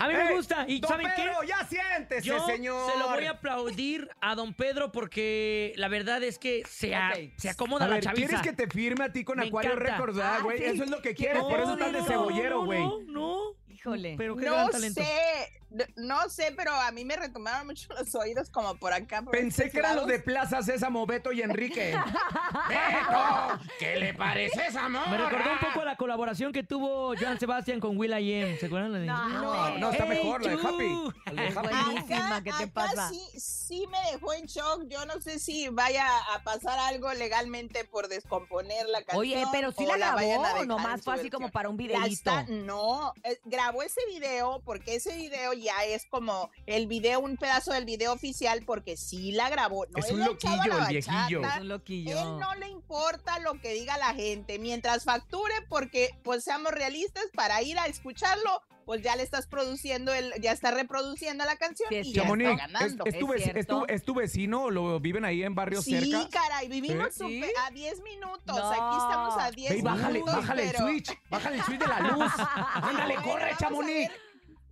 A 0.03 0.07
mí 0.07 0.13
me 0.13 0.33
gusta. 0.35 0.65
¿Y 0.67 0.79
Don 0.79 0.89
saben 0.89 1.07
qué? 1.15 1.21
Pedro, 1.23 1.43
ya 1.43 1.65
siéntese, 1.65 2.27
Yo 2.27 2.45
señor. 2.45 2.91
se 2.91 2.99
lo 2.99 3.09
voy 3.09 3.25
a 3.25 3.31
aplaudir 3.31 4.09
a 4.21 4.35
don 4.35 4.53
Pedro 4.53 4.91
porque 4.91 5.73
la 5.77 5.87
verdad 5.87 6.21
es 6.23 6.37
que 6.39 6.63
se, 6.67 6.93
a- 6.95 7.11
Ok. 7.13 7.31
se 7.37 7.49
acomoda 7.49 7.85
A 7.85 7.87
la 7.87 7.95
ver, 7.95 8.03
chaviza. 8.03 8.27
¿quieres 8.27 8.41
que 8.41 8.53
te 8.53 8.67
firme 8.69 9.05
a 9.05 9.11
ti 9.13 9.23
con 9.23 9.37
Me 9.39 9.47
Acuario 9.47 9.71
encanta. 9.73 9.91
Records, 9.97 10.17
ah, 10.19 10.39
güey? 10.43 10.57
sí. 10.57 10.63
Eso 10.65 10.83
es 10.83 10.89
lo 10.89 11.01
que 11.01 11.13
quieres, 11.15 11.41
No, 11.41 11.49
por 11.49 11.59
eso 11.59 11.73
estás 11.73 11.93
de 11.93 11.99
no, 11.99 12.05
cebollero, 12.05 12.65
güey. 12.65 12.79
No, 12.79 12.99
no. 13.07 13.39
Híjole. 13.73 14.15
Pero 14.17 14.35
qué 14.35 14.45
No 14.45 14.53
gran 14.53 14.69
talento. 14.69 15.01
sé, 15.01 15.61
no- 15.71 15.85
no 15.95 16.29
sé, 16.29 16.53
pero 16.55 16.71
a 16.73 16.91
mí 16.91 17.03
me 17.05 17.15
retomaron 17.15 17.67
mucho 17.67 17.87
los 17.93 18.13
oídos 18.15 18.49
como 18.49 18.75
por 18.75 18.93
acá. 18.93 19.21
por 19.21 19.31
Pensé 19.31 19.69
que 19.71 19.79
eran 19.79 19.95
los 19.95 20.07
de 20.07 20.19
Plaza 20.19 20.61
Sésamo, 20.61 21.05
Beto 21.05 21.31
y 21.31 21.41
Enrique. 21.41 21.93
¡Beto! 22.69 23.59
¿Qué 23.79 23.95
le 23.97 24.13
parece 24.13 24.67
esa 24.67 24.87
morra? 24.89 25.09
Me 25.09 25.17
recordó 25.17 25.51
un 25.53 25.59
poco 25.59 25.81
a 25.81 25.85
la 25.85 25.95
colaboración 25.97 26.51
que 26.53 26.63
tuvo 26.63 27.15
Joan 27.19 27.39
Sebastián 27.39 27.79
con 27.79 27.97
Will 27.97 28.11
I 28.17 28.43
Am. 28.43 28.57
¿Se 28.59 28.67
acuerdan? 28.67 28.93
de- 28.93 29.05
No, 29.07 29.27
No, 29.29 29.77
no, 29.77 29.89
está 29.91 30.03
Hey, 30.07 30.09
mejor 30.23 30.43
la 30.43 30.49
de. 30.55 30.55
Happy. 30.61 31.33
La 31.33 31.41
de 31.41 31.47
Es 31.47 31.57
Happy. 31.57 31.67
buenísima, 31.67 32.43
¿qué 32.43 32.51
te 32.51 32.63
acá 32.63 32.73
pasa? 32.73 33.09
Sí, 33.09 33.39
sí 33.39 33.87
me 33.89 34.11
dejó 34.11 34.33
en 34.33 34.45
shock. 34.45 34.83
Yo 34.87 35.05
no 35.05 35.19
sé 35.21 35.39
si 35.39 35.69
vaya 35.69 36.05
a 36.35 36.43
pasar 36.43 36.77
algo 36.79 37.11
legalmente 37.13 37.83
por 37.85 38.07
descomponer 38.07 38.87
la 38.87 38.99
canción. 39.03 39.19
Oye, 39.21 39.43
pero 39.51 39.71
sí 39.71 39.85
la 39.85 40.13
vayan 40.13 40.45
a 40.45 40.49
grabó, 40.49 40.65
nomás 40.65 41.01
fue 41.01 41.15
así 41.15 41.29
como 41.29 41.49
para 41.49 41.69
un 41.69 41.77
Ya 41.77 41.83
videíto. 41.87 42.07
está, 42.07 42.43
no, 42.47 43.13
eh, 43.23 43.39
grabó 43.63 43.83
ese 43.83 44.01
video 44.09 44.61
porque 44.65 44.95
ese 44.95 45.15
video 45.15 45.53
ya 45.53 45.85
es 45.85 46.05
como 46.05 46.51
el 46.65 46.87
video, 46.87 47.21
un 47.21 47.37
pedazo 47.37 47.71
del 47.71 47.85
video 47.85 48.11
oficial 48.11 48.61
porque 48.65 48.97
sí 48.97 49.31
la 49.31 49.49
grabó. 49.49 49.85
No 49.85 49.99
Es 49.99 50.11
un 50.11 50.19
loquillo, 50.19 50.79
el 50.79 50.87
viejillo. 50.87 51.41
bachata, 51.41 51.55
Es 51.55 51.61
un 51.61 51.67
loquillo. 51.69 52.19
Él 52.19 52.39
no 52.39 52.55
le 52.55 52.67
importa 52.67 53.39
lo 53.39 53.53
que 53.61 53.73
diga 53.73 53.97
la 53.97 54.13
gente, 54.13 54.59
mientras 54.59 55.05
facture, 55.05 55.53
porque 55.69 56.09
pues 56.23 56.43
seamos 56.43 56.73
realistas, 56.73 57.23
para 57.33 57.61
ir 57.61 57.79
a 57.79 57.85
escucharlo, 57.85 58.61
pues 58.85 59.01
ya 59.01 59.15
le 59.15 59.23
estás 59.23 59.47
produciendo, 59.47 60.13
el, 60.13 60.33
ya 60.41 60.51
está 60.51 60.71
reproduciendo 60.71 61.45
la 61.45 61.55
canción 61.57 61.89
Sí, 61.89 61.95
es 61.97 62.07
y 62.07 62.13
ya 62.13 62.23
Chamonix, 62.23 62.49
está 62.51 62.67
ganando. 62.67 63.05
¿es, 63.05 63.13
es 63.13 63.19
tu 63.19 63.33
Es 63.33 63.43
tu- 63.43 63.51
cierto. 63.51 63.87
es 63.87 64.03
tu 64.03 64.13
vecino 64.13 64.63
o 64.63 64.71
lo 64.71 64.99
viven 64.99 65.25
ahí 65.25 65.43
en 65.43 65.55
barrio 65.55 65.81
Sí, 65.81 65.99
cerca? 65.99 66.27
caray, 66.29 66.67
vivimos 66.67 67.13
¿Sí? 67.13 67.43
a 67.65 67.71
10 67.71 68.01
minutos. 68.01 68.43
No. 68.57 68.69
Aquí 68.69 68.97
estamos 68.97 69.35
a 69.37 69.51
10 69.51 69.69
Ve 69.71 69.77
y 69.77 69.81
bájale, 69.81 70.13
minutos. 70.19 70.35
bájale 70.35 70.69
el 70.69 70.75
switch, 70.75 71.19
bájale 71.29 71.55
el 71.57 71.63
switch 71.63 71.79
de 71.79 71.87
la 71.87 71.99
luz. 72.01 72.31
Ándale, 72.75 73.15
corre, 73.15 73.51
Chamonix. 73.59 74.11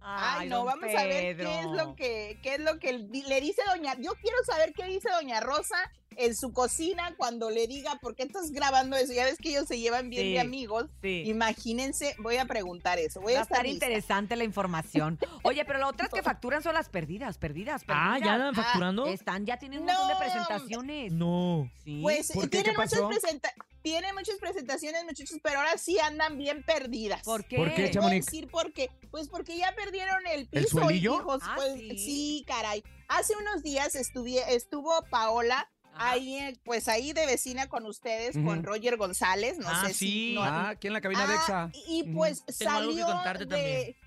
Ay, 0.03 0.49
no, 0.49 0.65
vamos 0.65 0.89
a 0.95 1.03
ver 1.03 1.37
qué 1.37 1.59
es 1.59 1.65
lo 1.67 1.95
que, 1.95 2.39
qué 2.41 2.55
es 2.55 2.59
lo 2.59 2.79
que 2.79 2.93
le 2.93 3.41
dice 3.41 3.61
doña. 3.67 3.93
Yo 3.99 4.13
quiero 4.15 4.37
saber 4.45 4.73
qué 4.73 4.85
dice 4.85 5.09
doña 5.11 5.39
Rosa 5.41 5.77
en 6.17 6.35
su 6.35 6.51
cocina 6.53 7.13
cuando 7.17 7.49
le 7.49 7.67
diga 7.67 7.97
por 8.01 8.15
qué 8.15 8.23
estás 8.23 8.51
grabando 8.51 8.95
eso. 8.97 9.13
Ya 9.13 9.25
ves 9.25 9.37
que 9.37 9.49
ellos 9.49 9.67
se 9.67 9.79
llevan 9.79 10.09
bien 10.09 10.23
Sí, 10.23 10.31
de 10.33 10.39
amigos. 10.39 10.85
sí. 11.01 11.23
Imagínense, 11.25 12.15
voy 12.19 12.37
a 12.37 12.45
preguntar 12.45 12.99
eso. 12.99 13.21
Voy 13.21 13.33
Va 13.33 13.39
a 13.39 13.43
estar 13.43 13.65
interesante 13.65 14.35
la 14.35 14.43
información. 14.43 15.17
Oye, 15.43 15.63
pero 15.65 15.79
lo 15.79 15.87
otras 15.87 16.09
que 16.09 16.21
facturan 16.21 16.61
son 16.63 16.73
las 16.73 16.89
perdidas, 16.89 17.37
perdidas, 17.37 17.83
perdidas. 17.83 18.15
Ah, 18.15 18.19
¿ya 18.23 18.33
andan 18.33 18.55
facturando? 18.55 19.05
Están, 19.07 19.45
ya 19.45 19.57
tienen 19.57 19.79
un 19.79 19.85
montón 19.85 20.07
de 20.09 20.15
presentaciones. 20.15 21.11
No. 21.11 21.69
Sí. 21.83 21.99
Pues 22.01 22.31
¿Por 22.31 22.43
qué? 22.43 22.49
tienen, 22.49 22.71
¿Qué 22.71 22.77
pasó? 22.77 23.03
muchas 23.07 23.21
presenta- 23.21 23.53
tienen 23.81 24.13
muchas 24.13 24.35
presentaciones, 24.37 25.03
muchachos, 25.05 25.39
pero 25.41 25.59
ahora 25.59 25.77
sí 25.77 25.97
andan 25.99 26.37
bien 26.37 26.63
perdidas. 26.63 27.23
¿Por 27.23 27.45
qué? 27.45 27.55
¿Por 27.57 27.73
qué, 27.73 27.89
decir 27.89 28.47
por 28.49 28.73
qué. 28.73 28.91
Pues 29.09 29.27
porque 29.27 29.57
ya 29.57 29.73
perdieron 29.75 30.25
el 30.27 30.41
¿El 30.51 30.63
piso, 30.65 30.79
suelillo? 30.81 31.15
hijos. 31.15 31.41
Ah, 31.43 31.53
pues, 31.55 31.73
¿sí? 31.79 31.97
¿sí? 31.97 32.45
caray. 32.47 32.83
Hace 33.07 33.35
unos 33.35 33.63
días 33.63 33.95
estuvo 33.95 34.93
Paola 35.09 35.67
ahí, 35.95 36.57
pues 36.63 36.87
ahí 36.87 37.13
de 37.13 37.25
vecina 37.25 37.67
con 37.67 37.85
ustedes, 37.85 38.35
con. 38.43 38.63
Roger 38.63 38.97
González, 38.97 39.57
no 39.57 39.67
Ah, 39.69 39.83
sé 39.87 39.93
si... 39.93 40.05
sí. 40.05 40.33
no- 40.35 40.43
Ah, 40.43 40.69
aquí 40.69 40.87
en 40.87 40.93
la 40.93 41.01
cabina 41.01 41.25
de 41.27 41.33
Ah, 41.33 41.37
Exa. 41.37 41.71
Y 41.87 42.03
pues 42.13 42.43
Tengo 42.57 42.71
algo 42.71 42.89
que 42.91 42.99
salió 43.01 43.05
contarte 43.15 43.45
también. 43.45 43.65
de, 43.65 43.97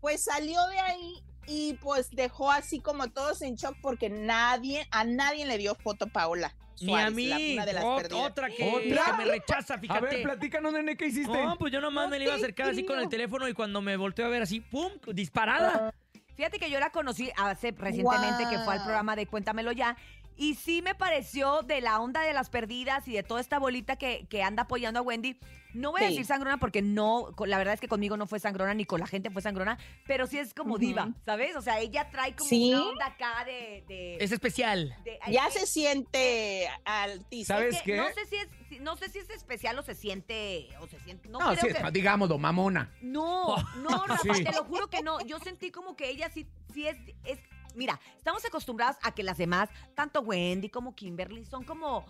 pues 0.00 0.24
salió 0.24 0.64
de 0.68 0.78
ahí 0.80 1.22
y 1.46 1.74
pues 1.74 2.10
dejó 2.10 2.50
así 2.50 2.80
como 2.80 3.08
todos 3.10 3.42
en 3.42 3.56
shock 3.56 3.76
porque 3.82 4.08
nadie, 4.10 4.86
a 4.90 5.04
nadie 5.04 5.44
le 5.46 5.58
dio 5.58 5.74
foto 5.74 6.06
Paola. 6.06 6.54
Ni 6.80 6.86
a 6.94 7.10
Suárez, 7.10 7.14
mí. 7.14 7.26
la- 7.26 7.36
una 7.54 7.66
de 7.66 7.72
las 7.74 7.84
Ot- 7.84 8.02
perdidas. 8.02 8.26
otra 8.30 8.48
que, 8.48 8.70
¿Otra? 8.70 9.04
que 9.04 9.12
me 9.18 9.24
rechaza, 9.26 9.74
A 9.74 9.78
fíjate. 9.78 10.00
ver, 10.06 10.22
platícanos, 10.22 10.72
nene, 10.72 10.96
¿qué 10.96 11.06
hiciste? 11.08 11.30
No, 11.44 11.58
pues 11.58 11.72
yo 11.72 11.80
nomás 11.80 12.04
No 12.06 12.10
me 12.10 12.18
le 12.18 12.24
iba 12.24 12.32
a 12.32 12.36
acercar 12.36 12.70
así 12.70 12.84
con 12.86 12.98
el 12.98 13.08
teléfono 13.10 13.46
y 13.48 13.52
cuando 13.52 13.82
me 13.82 13.96
volteo 13.98 14.24
a 14.24 14.28
ver 14.30 14.40
así, 14.42 14.60
¡pum! 14.60 14.90
disparada. 15.12 15.92
Fíjate 16.36 16.58
que 16.58 16.70
yo 16.70 16.80
la 16.80 16.88
conocí 16.90 17.30
hace 17.36 17.72
recientemente 17.72 18.44
que 18.48 18.58
fue 18.60 18.72
al 18.72 18.82
programa 18.82 19.14
de 19.14 19.26
Cuéntamelo 19.26 19.72
ya. 19.72 19.94
Y 20.40 20.54
sí 20.54 20.80
me 20.80 20.94
pareció 20.94 21.60
de 21.62 21.82
la 21.82 22.00
onda 22.00 22.22
de 22.22 22.32
las 22.32 22.48
perdidas 22.48 23.06
y 23.06 23.12
de 23.12 23.22
toda 23.22 23.42
esta 23.42 23.58
bolita 23.58 23.96
que, 23.96 24.26
que 24.30 24.42
anda 24.42 24.62
apoyando 24.62 25.00
a 25.00 25.02
Wendy. 25.02 25.38
No 25.74 25.92
voy 25.92 26.00
a 26.02 26.06
Sí. 26.06 26.12
decir 26.14 26.24
sangrona 26.26 26.56
porque 26.56 26.80
no, 26.82 27.32
la 27.46 27.58
verdad 27.58 27.74
es 27.74 27.80
que 27.80 27.86
conmigo 27.88 28.16
no 28.16 28.26
fue 28.26 28.40
sangrona 28.40 28.72
ni 28.72 28.86
con 28.86 28.98
la 29.00 29.06
gente 29.06 29.30
fue 29.30 29.42
sangrona, 29.42 29.78
pero 30.06 30.26
sí 30.26 30.38
es 30.38 30.52
como 30.54 30.78
diva, 30.78 31.10
¿sabes? 31.26 31.54
O 31.56 31.62
sea, 31.62 31.78
ella 31.78 32.08
trae 32.10 32.34
como 32.34 32.48
Sí. 32.48 32.72
una 32.72 32.88
onda 32.88 33.06
acá 33.06 33.44
de... 33.44 33.84
de- 33.86 34.16
Es 34.18 34.32
especial. 34.32 34.96
de- 35.04 35.18
Ya 35.30 35.48
se 35.50 35.66
siente 35.66 36.68
altísimo. 36.86 37.58
¿Sabes 37.58 37.76
que 37.82 37.92
qué? 37.92 37.96
No 37.98 38.08
sé 38.08 38.26
si 38.26 38.36
es, 38.36 38.80
no 38.80 38.96
sé 38.96 39.10
si 39.10 39.18
es 39.18 39.30
especial 39.30 39.78
o 39.78 39.82
se 39.82 39.94
siente, 39.94 40.68
o 40.80 40.86
se 40.88 40.98
siente, 41.00 41.28
no, 41.28 41.38
No, 41.38 41.54
creo 41.54 41.74
sí, 41.76 41.80
que... 41.82 41.90
digámoslo, 41.92 42.38
mamona. 42.38 42.90
No, 43.02 43.56
no, 43.76 44.06
Rafa, 44.06 44.34
Sí. 44.34 44.42
te 44.42 44.52
lo 44.52 44.64
juro 44.64 44.88
que 44.88 45.02
no. 45.02 45.20
Yo 45.20 45.38
sentí 45.38 45.70
como 45.70 45.94
que 45.96 46.08
ella 46.08 46.30
sí, 46.32 46.46
sí 46.72 46.86
es, 46.88 46.96
es. 47.24 47.38
Mira, 47.74 48.00
estamos 48.16 48.44
acostumbrados 48.44 48.96
a 49.02 49.12
que 49.14 49.22
las 49.22 49.38
demás, 49.38 49.68
tanto 49.94 50.20
Wendy 50.20 50.68
como 50.68 50.94
Kimberly, 50.94 51.44
son 51.46 51.64
como. 51.64 52.04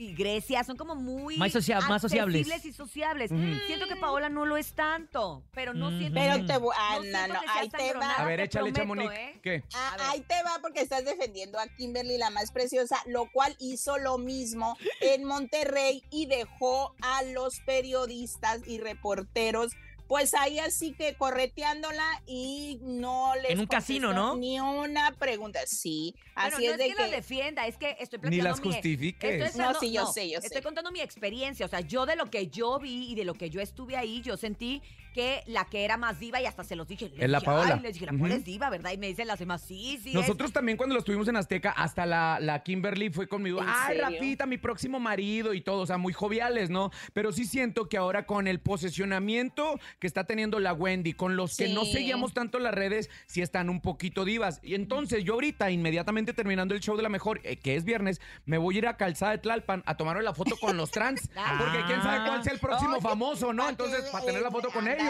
Y 0.00 0.14
Grecia, 0.14 0.62
son 0.62 0.76
como 0.76 0.94
muy. 0.94 1.36
Más 1.38 1.50
socia- 1.50 1.80
más 1.80 2.00
sociables. 2.00 2.46
y 2.64 2.72
sociables. 2.72 3.30
Siento 3.66 3.88
que 3.88 3.96
Paola 3.96 4.28
no 4.28 4.46
lo 4.46 4.56
es 4.56 4.72
tanto, 4.74 5.42
pero 5.52 5.74
no 5.74 5.88
Ujú. 5.88 5.98
siento. 5.98 6.20
Pero 6.20 6.46
te 6.46 6.56
voy- 6.56 6.72
ah, 6.78 6.98
no 7.02 7.26
no, 7.26 7.34
no, 7.34 7.40
ahí 7.48 7.68
te 7.68 7.94
va. 7.94 8.12
A 8.14 8.24
ver, 8.24 8.38
échale, 8.38 8.72
Chamonix. 8.72 9.10
¿eh? 9.12 9.40
¿Qué? 9.42 9.64
Ah, 9.74 9.96
ahí 10.10 10.20
te 10.20 10.40
va 10.44 10.60
porque 10.62 10.82
estás 10.82 11.04
defendiendo 11.04 11.58
a 11.58 11.66
Kimberly, 11.66 12.16
la 12.16 12.30
más 12.30 12.52
preciosa, 12.52 12.96
lo 13.06 13.28
cual 13.32 13.56
hizo 13.58 13.98
lo 13.98 14.18
mismo 14.18 14.78
en 15.00 15.24
Monterrey 15.24 16.04
y 16.12 16.26
dejó 16.26 16.94
a 17.02 17.24
los 17.24 17.58
periodistas 17.66 18.60
y 18.68 18.78
reporteros 18.78 19.72
pues 20.08 20.32
ahí 20.34 20.58
así 20.58 20.92
que 20.94 21.14
correteándola 21.14 22.22
y 22.26 22.78
no 22.82 23.34
les 23.36 23.50
En 23.50 23.60
un 23.60 23.66
casino, 23.66 24.12
¿no? 24.12 24.36
Ni 24.36 24.58
una 24.58 25.12
pregunta, 25.16 25.60
sí. 25.66 26.14
Bueno, 26.34 26.56
Así 26.56 26.66
no 26.66 26.72
es 26.72 26.78
de 26.78 26.88
que, 26.88 26.94
que... 26.94 27.06
defienda, 27.10 27.66
es 27.66 27.76
que 27.76 27.96
estoy 28.00 28.18
Ni 28.18 28.22
platicando 28.22 28.50
las 28.50 28.60
mi- 28.60 28.72
justifiques. 28.72 29.30
Estoy 29.30 29.38
No, 29.40 29.46
esperando- 29.70 29.80
sí, 29.80 29.92
yo 29.92 30.06
sé, 30.06 30.30
yo 30.30 30.38
Estoy 30.38 30.56
sé. 30.58 30.62
contando 30.62 30.90
mi 30.92 31.00
experiencia. 31.00 31.66
O 31.66 31.68
sea, 31.68 31.80
yo 31.80 32.06
de 32.06 32.16
lo 32.16 32.30
que 32.30 32.48
yo 32.48 32.78
vi 32.78 33.12
y 33.12 33.14
de 33.14 33.24
lo 33.24 33.34
que 33.34 33.50
yo 33.50 33.60
estuve 33.60 33.96
ahí, 33.96 34.22
yo 34.22 34.36
sentí 34.36 34.80
que 35.18 35.42
la 35.46 35.64
que 35.64 35.84
era 35.84 35.96
más 35.96 36.20
diva, 36.20 36.40
y 36.40 36.46
hasta 36.46 36.62
se 36.62 36.76
los 36.76 36.86
dije. 36.86 37.08
les 37.08 37.22
Es 37.22 37.28
la 37.28 37.40
dije, 37.40 37.46
Paola. 37.46 37.74
Ay, 37.74 37.80
les 37.80 37.94
dije, 37.94 38.06
la 38.06 38.12
Paola 38.12 38.34
es 38.36 38.44
diva, 38.44 38.70
¿verdad? 38.70 38.92
Y 38.92 38.98
me 38.98 39.08
dicen 39.08 39.26
las 39.26 39.40
demás, 39.40 39.62
sí, 39.62 39.98
sí. 40.00 40.10
es". 40.10 40.14
Nosotros 40.14 40.52
también 40.52 40.76
cuando 40.76 40.94
lo 40.94 41.00
estuvimos 41.00 41.26
en 41.26 41.34
Azteca, 41.34 41.72
hasta 41.72 42.06
la, 42.06 42.38
la 42.40 42.62
Kimberly 42.62 43.10
fue 43.10 43.26
conmigo. 43.26 43.60
¿En 43.60 43.66
Ay, 43.68 43.96
serio? 43.96 44.02
Rafita, 44.04 44.46
mi 44.46 44.58
próximo 44.58 45.00
marido 45.00 45.54
y 45.54 45.60
todo, 45.60 45.80
o 45.80 45.86
sea, 45.86 45.98
muy 45.98 46.12
joviales, 46.12 46.70
¿no? 46.70 46.92
Pero 47.14 47.32
sí 47.32 47.46
siento 47.46 47.88
que 47.88 47.96
ahora 47.96 48.26
con 48.26 48.46
el 48.46 48.60
posicionamiento 48.60 49.80
que 49.98 50.06
está 50.06 50.22
teniendo 50.22 50.60
la 50.60 50.72
Wendy, 50.72 51.14
con 51.14 51.34
los 51.34 51.56
que 51.56 51.68
no 51.68 51.84
seguíamos 51.84 52.32
tanto 52.32 52.60
las 52.60 52.72
redes, 52.72 53.10
sí 53.26 53.42
están 53.42 53.70
un 53.70 53.80
poquito 53.80 54.24
divas. 54.24 54.60
Y 54.62 54.76
entonces 54.76 55.24
yo 55.24 55.34
ahorita, 55.34 55.72
inmediatamente 55.72 56.32
terminando 56.32 56.76
el 56.76 56.80
show 56.80 56.96
de 56.96 57.02
la 57.02 57.08
mejor, 57.08 57.40
eh, 57.42 57.56
que 57.56 57.74
es 57.74 57.84
viernes, 57.84 58.20
me 58.44 58.56
voy 58.56 58.76
a 58.76 58.78
ir 58.78 58.86
a 58.86 58.96
Calzada 58.96 59.32
de 59.32 59.38
Tlalpan 59.38 59.82
a 59.84 59.96
tomarme 59.96 60.22
la 60.22 60.32
foto 60.32 60.56
con 60.60 60.76
los 60.76 60.92
trans. 60.92 61.28
porque 61.58 61.82
quién 61.88 62.02
sabe 62.02 62.24
cuál 62.24 62.44
sea 62.44 62.52
el 62.52 62.60
próximo 62.60 63.00
famoso, 63.00 63.52
¿no? 63.52 63.68
Entonces, 63.68 64.02
para 64.12 64.24
tener 64.24 64.42
la 64.42 64.50
foto 64.52 64.70
con 64.70 64.86
ellos. 64.86 65.07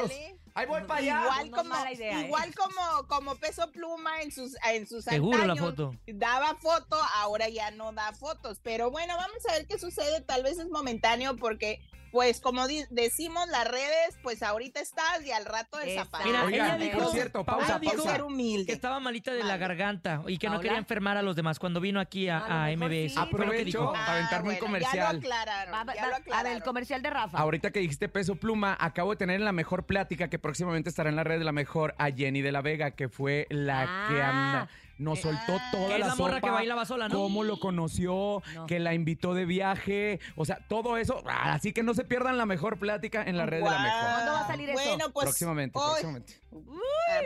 Ahí 0.54 0.66
voy 0.66 0.82
para 0.82 1.00
allá. 1.00 1.22
Igual 1.22 1.50
No 1.50 1.56
como, 1.56 1.70
mala 1.70 1.92
idea, 1.92 2.20
¿eh? 2.22 2.30
como, 2.56 3.06
como 3.06 3.37
peso 3.37 3.70
pluma 3.70 4.22
en 4.22 4.32
sus, 4.32 4.56
en 4.68 4.88
sus 4.88 5.04
Seguro 5.04 5.38
la 5.38 5.52
antaños, 5.52 5.70
foto. 5.70 5.94
Daba 6.06 6.56
foto, 6.56 6.96
ahora 7.16 7.48
ya 7.48 7.70
no 7.70 7.92
da 7.92 8.12
fotos. 8.12 8.58
Pero 8.62 8.90
bueno, 8.90 9.16
vamos 9.16 9.38
a 9.48 9.52
ver 9.52 9.66
qué 9.66 9.78
sucede. 9.78 10.20
Tal 10.20 10.42
vez 10.42 10.58
es 10.58 10.68
momentáneo 10.68 11.37
porque, 11.37 11.80
pues, 12.12 12.40
como 12.40 12.66
decimos 12.90 13.47
las 13.49 13.66
redes, 13.68 14.16
pues 14.23 14.42
ahorita 14.42 14.81
estás 14.81 15.25
y 15.25 15.31
al 15.33 15.44
rato 15.44 15.79
desapareces. 15.79 16.33
Mira, 16.33 16.44
Oigan, 16.44 16.81
ella 16.81 16.92
por 16.92 17.01
dijo, 17.03 17.12
cierto, 17.12 17.44
Paola 17.44 17.66
pausa, 17.66 17.81
que 17.81 17.90
pausa. 17.97 18.12
ser 18.12 18.23
humilde. 18.23 18.66
que 18.66 18.73
estaba 18.73 18.99
malita 19.01 19.33
de 19.33 19.44
la 19.44 19.57
garganta 19.57 20.23
y 20.27 20.38
que 20.38 20.49
no 20.49 20.61
quería 20.61 20.79
enfermar 20.79 21.16
a 21.16 21.23
los 21.23 21.37
demás 21.37 21.59
cuando 21.59 21.81
vino 21.81 22.01
aquí 22.01 22.29
a, 22.29 22.38
A 22.38 22.64
a 22.66 22.71
MBS. 22.77 23.09
sí. 23.11 23.14
Que 23.14 23.21
Aprovecho 23.21 23.64
dijo. 23.64 23.92
para 23.92 24.12
aventarme 24.14 24.49
un 24.51 24.55
Ah, 24.55 24.59
bueno, 24.59 24.66
comercial. 24.66 24.94
Ya 24.97 25.12
lo 25.12 25.18
aclararon. 25.18 25.75
Va- 25.75 25.85
va- 25.85 25.94
ya 25.94 26.07
lo 26.07 26.11
va- 26.12 26.16
a 26.16 26.18
ver, 26.18 26.27
el 26.27 26.33
aclararon. 26.33 26.61
comercial 26.62 27.03
de 27.03 27.11
Rafa. 27.11 27.38
Ahorita 27.38 27.71
que 27.71 27.81
dijiste 27.81 28.09
peso 28.09 28.37
pluma, 28.37 28.77
acabo 28.81 29.11
de 29.11 29.16
tener 29.16 29.37
en 29.37 29.44
la 29.44 29.53
mejor 29.53 29.85
plática 29.87 30.29
que 30.29 30.38
próximamente 30.38 30.88
estará 30.90 31.11
en 31.11 31.16
la 31.16 31.25
red 31.25 31.38
de 31.38 31.44
la 31.44 31.53
mejor 31.53 31.94
a 31.99 32.11
Jenny 32.11 32.40
de 32.42 32.53
la 32.53 32.62
Vega, 32.62 32.92
que 32.92 33.09
fue 33.09 33.47
la 33.51 33.85
que 34.09 34.21
Ah. 34.23 34.29
anda. 34.31 34.68
Nos 34.98 35.20
soltó 35.20 35.56
Ah. 35.58 35.68
toda 35.72 35.94
es 35.94 36.00
la, 36.00 36.06
la 36.08 36.14
morra 36.16 36.34
sopa, 36.37 36.46
que 36.46 36.50
bailaba 36.52 36.84
sola, 36.84 37.08
¿no? 37.08 37.14
Cómo 37.16 37.44
lo 37.44 37.58
conoció, 37.61 38.42
No. 38.54 38.66
que 38.66 38.78
la 38.80 38.94
invitó 38.94 39.32
de 39.34 39.44
viaje. 39.44 40.18
O 40.37 40.44
sea, 40.44 40.58
todo 40.68 40.96
eso. 40.96 41.22
ah, 41.26 41.52
Así 41.54 41.72
que 41.72 41.82
no 41.82 41.94
se 41.94 42.04
pierdan 42.04 42.37
la 42.37 42.46
mejor 42.46 42.78
plática 42.78 43.22
en 43.22 43.37
la 43.37 43.46
red 43.46 43.58
de 43.62 43.70
la 43.70 43.78
mejor. 43.78 44.00
¿Cuándo 44.12 44.32
va 44.32 44.40
a 44.40 44.46
salir 44.46 44.70
eso? 44.70 44.78
Bueno, 44.82 45.11
pues. 45.12 45.24
próximamente, 45.26 45.78
hoy- 45.78 45.84
próximamente. 45.87 46.40
ah, 46.52 46.56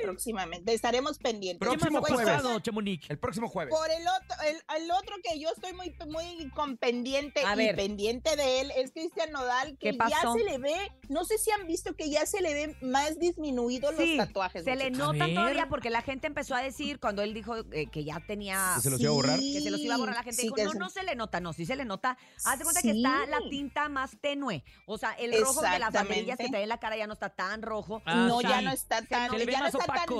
próximamente. 0.02 0.72
Estaremos 0.74 1.18
pendientes. 1.18 1.60
¿Qué 1.68 1.76
más 1.76 1.78
Próximo 1.78 2.00
jueves. 2.00 3.02
El 3.08 3.18
próximo 3.18 3.48
jueves. 3.48 3.74
Por 3.74 3.90
el 3.90 4.02
otro, 4.06 4.36
el, 4.48 4.82
el 4.82 4.90
otro 4.90 5.16
que 5.22 5.38
yo 5.38 5.48
estoy 5.50 5.72
muy, 5.72 5.94
muy 6.08 6.50
con 6.50 6.76
pendiente 6.76 7.40
A 7.44 7.54
y 7.54 7.56
ver. 7.58 7.76
pendiente 7.76 8.36
de 8.36 8.60
él 8.60 8.72
es 8.76 8.92
Cristian 8.92 9.30
Nodal, 9.32 9.76
que 9.78 9.92
¿Qué 9.92 9.98
ya 9.98 10.32
se 10.32 10.44
le 10.44 10.58
ve, 10.58 10.74
no 11.08 11.24
sé 11.24 11.38
si 11.38 11.50
han 11.50 11.66
visto 11.66 11.94
que 11.94 12.10
ya 12.10 12.26
se 12.26 12.40
le 12.40 12.54
ven 12.54 12.76
más 12.80 13.18
disminuidos 13.18 13.94
Sí, 13.96 14.16
los 14.16 14.26
tatuajes. 14.26 14.64
se 14.64 14.76
le 14.76 14.90
muchachos. 14.90 15.02
A 15.08 15.12
notan 15.12 15.26
ver. 15.28 15.34
todavía 15.36 15.68
porque 15.68 15.90
la 15.90 16.02
gente 16.02 16.26
empezó 16.26 16.54
a 16.54 16.62
decir 16.62 16.98
cuando 17.00 17.22
él 17.22 17.34
dijo 17.34 17.56
eh, 17.72 17.86
que 17.90 18.04
ya 18.04 18.20
tenía 18.26 18.72
¿Que 18.76 18.82
se 18.82 18.90
los 18.90 19.00
iba 19.00 19.10
a 19.10 19.14
borrar? 19.14 19.38
que 19.38 19.60
se 19.60 19.70
los 19.70 19.80
iba 19.80 19.94
a 19.94 19.98
borrar 19.98 20.16
la 20.16 20.22
gente 20.22 20.40
Sí, 20.42 20.48
dijo, 20.48 20.56
no, 20.64 20.72
se- 20.72 20.78
no 20.78 20.90
se 20.90 21.02
le 21.02 21.14
nota, 21.14 21.40
no, 21.40 21.52
sí 21.52 21.66
se 21.66 21.76
le 21.76 21.84
nota. 21.84 22.16
Haz 22.44 22.58
de 22.58 22.64
cuenta 22.64 22.82
que 22.82 22.90
está 22.92 23.26
la 23.26 23.38
tinta 23.50 23.88
más 23.88 24.16
tenue. 24.20 24.64
O 24.86 24.98
sea, 24.98 25.12
el 25.12 25.38
rojo 25.40 25.60
de 25.62 25.78
las 25.78 25.92
banderillas 25.92 26.38
que 26.38 26.48
trae 26.48 26.62
en 26.62 26.68
la 26.68 26.78
cara 26.78 26.96
ya 26.96 27.06
no 27.06 27.12
está 27.12 27.30
tan 27.30 27.62
rojo. 27.62 28.02
Ah, 28.06 28.26
no, 28.28 28.40
sí. 28.40 28.46
ya 28.48 28.60
no 28.62 28.70
está 28.72 29.02
tan, 29.02 29.30
Se 29.30 29.38
le 29.38 29.44
ven 29.46 29.52
ya 29.54 29.58
no 29.58 29.64
más 29.64 29.72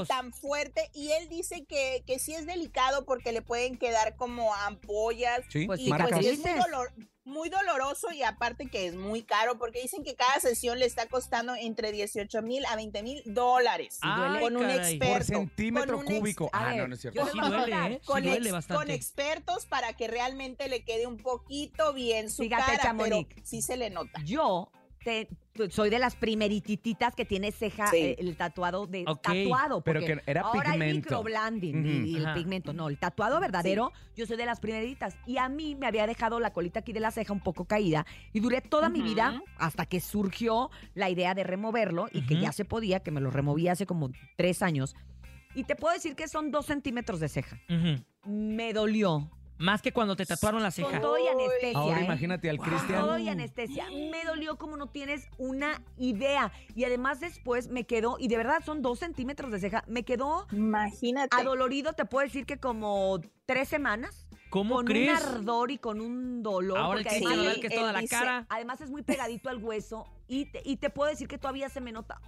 tan, 0.09 0.33
fuerte 0.33 0.91
y 0.95 1.11
él 1.13 1.29
dice 1.29 1.65
que, 1.65 2.03
que 2.07 2.19
sí 2.19 2.35
es 2.35 2.47
delicado 2.47 3.05
porque 3.05 3.33
le 3.33 3.43
pueden 3.43 3.77
quedar 3.79 4.17
como 4.17 4.55
ampollas 4.55 5.41
Sí, 5.49 5.67
Pues 5.67 5.81
y 5.81 5.89
marcas. 5.91 6.11
pues 6.11 6.21
¿qué 6.23 6.31
es 6.33 6.39
muy, 6.41 6.51
dolor- 6.51 6.93
muy 7.25 7.49
doloroso 7.49 8.11
y 8.13 8.23
aparte 8.25 8.67
que 8.67 8.87
es 8.87 8.95
muy 8.95 9.23
caro 9.23 9.57
porque 9.59 9.81
dicen 9.81 10.03
que 10.03 10.15
cada 10.17 10.41
sesión 10.41 10.79
le 10.81 10.87
está 10.87 11.07
costando 11.07 11.55
entre 11.55 11.93
18 11.93 12.43
mil 12.43 12.65
a 12.67 12.75
20 12.77 13.03
mil 13.03 13.23
dólares 13.27 13.99
Ay, 14.03 14.41
con 14.41 14.57
un 14.57 14.63
caray. 14.63 14.79
experto. 14.97 15.13
Por 15.15 15.25
centímetro 15.25 15.97
con 15.99 16.07
un 16.09 16.19
cúbico. 16.19 16.51
Ah, 16.53 16.71
ver, 16.71 16.79
no, 16.79 16.89
no 16.89 16.95
es 16.95 17.01
cierto. 17.01 17.25
Sí 17.31 17.39
duele. 17.39 17.77
¿eh? 17.95 17.99
Sí 18.01 18.07
con, 18.07 18.23
duele 18.25 18.51
ex- 18.51 18.67
con 18.67 18.91
expertos 18.91 19.67
para 19.67 19.93
que 19.93 20.09
realmente 20.09 20.69
le 20.69 20.85
quede 20.85 21.07
un 21.07 21.17
poquito 21.17 21.93
bien 21.93 22.29
su 22.31 22.43
Fíjate, 22.43 22.63
cara, 22.73 22.83
Chamonix. 22.83 23.29
pero 23.35 23.47
sí 23.47 23.63
se 23.63 23.77
le 23.77 23.91
nota. 23.91 24.21
Yo 24.25 24.71
te- 25.05 25.29
soy 25.71 25.91
de 25.91 25.99
las 25.99 26.17
primeritititas 26.17 27.15
que 27.15 27.25
tiene 27.25 27.53
ceja 27.53 27.89
Sí. 27.89 27.97
eh, 27.99 28.17
el 28.19 28.37
tatuado 28.37 28.87
de 28.87 29.05
tatuado. 29.05 29.83
pero 29.83 30.01
que 30.01 30.21
era 30.27 30.41
ahora 30.43 30.71
hay 30.73 30.79
pigmento. 30.79 30.97
microblending 31.23 31.79
Ujú. 31.81 31.89
y, 31.89 32.11
y 32.13 32.17
el 32.17 32.25
Ajá. 32.27 32.35
pigmento. 32.35 32.73
No, 32.73 32.89
el 32.89 32.99
tatuado 32.99 33.39
verdadero, 33.41 33.93
yo 34.17 34.27
soy 34.27 34.37
de 34.39 34.47
las 34.47 34.61
primeritas. 34.61 35.17
Y 35.27 35.37
a 35.37 35.49
mí 35.49 35.75
me 35.75 35.87
había 35.87 36.07
dejado 36.07 36.41
la 36.41 36.53
colita 36.53 36.81
aquí 36.81 36.93
de 36.93 37.01
la 37.01 37.11
ceja 37.11 37.33
un 37.33 37.41
poco 37.41 37.65
caída. 37.67 38.07
Y 38.33 38.41
duré 38.41 38.61
toda 38.63 38.89
mi 38.89 39.03
vida 39.03 39.43
hasta 39.59 39.85
que 39.87 40.01
surgió 40.01 40.71
la 40.95 41.11
idea 41.11 41.35
de 41.35 41.45
removerlo 41.45 42.07
y 42.13 42.25
que 42.27 42.41
ya 42.41 42.53
se 42.53 42.65
podía, 42.65 43.01
que 43.01 43.11
me 43.11 43.21
lo 43.21 43.31
removí 43.31 43.69
hace 43.69 43.85
como 43.87 44.11
tres 44.37 44.63
años. 44.63 44.95
Y 45.55 45.65
te 45.65 45.77
puedo 45.77 45.93
decir 45.93 46.17
que 46.17 46.29
son 46.29 46.51
dos 46.51 46.65
centímetros 46.67 47.21
de 47.21 47.29
ceja. 47.29 47.61
Me 48.25 48.73
dolió. 48.73 49.31
Más 49.63 49.81
que 49.81 49.93
cuando 49.93 50.17
te 50.17 50.27
tatuaron 50.27 50.61
la 50.61 50.69
Con 50.73 50.73
ceja. 50.73 51.01
todo 51.01 51.17
y 51.19 51.29
anestesia. 51.29 51.79
Ahora 51.79 52.01
¿eh? 52.01 52.05
imagínate 52.05 52.51
al 52.51 52.59
Con 52.59 52.69
Cristian. 52.69 53.01
todo 53.01 53.17
y 53.19 53.29
anestesia. 53.29 53.87
Me 54.11 54.25
dolió 54.25 54.57
como 54.59 54.77
no 54.77 54.89
tienes 54.89 55.29
una 55.39 55.81
idea. 55.97 56.51
Y 56.75 56.83
además 56.85 57.21
después 57.21 57.69
me 57.69 57.85
quedó, 57.85 58.17
y 58.19 58.27
de 58.27 58.37
verdad 58.39 58.63
son 58.65 58.83
dos 58.83 58.99
centímetros 58.99 59.53
de 59.53 59.61
ceja, 59.61 59.85
me 59.87 60.03
quedó 60.05 60.47
Imagínate. 60.51 61.37
adolorido, 61.41 61.93
te 61.93 62.05
puedo 62.05 62.27
decir 62.27 62.45
que 62.45 62.59
como 62.59 63.21
tres 63.47 63.69
semanas. 63.69 64.27
¿Cómo 64.51 64.75
con 64.75 64.85
crees? 64.87 65.11
un 65.23 65.29
ardor 65.29 65.71
y 65.71 65.79
con 65.79 66.01
un 66.01 66.43
dolor. 66.43 66.77
Ahora 66.79 66.99
el 66.99 67.05
porque 67.05 67.17
Cristian 67.21 67.39
además- 67.41 67.59
que 67.59 67.67
es 67.69 67.75
toda 67.75 67.93
la 67.93 68.01
dice- 68.01 68.17
cara. 68.17 68.47
Además 68.51 68.81
es 68.81 68.91
muy 68.91 69.03
pegadito 69.03 69.49
al 69.49 69.63
hueso 69.65 70.05
y 70.29 70.47
te, 70.47 70.61
y 70.65 70.77
te 70.77 70.91
puedo 70.91 71.09
decir 71.09 71.27
que 71.29 71.39
todavía 71.39 71.69
se 71.71 71.81
me 71.81 71.91
nota 71.93 72.21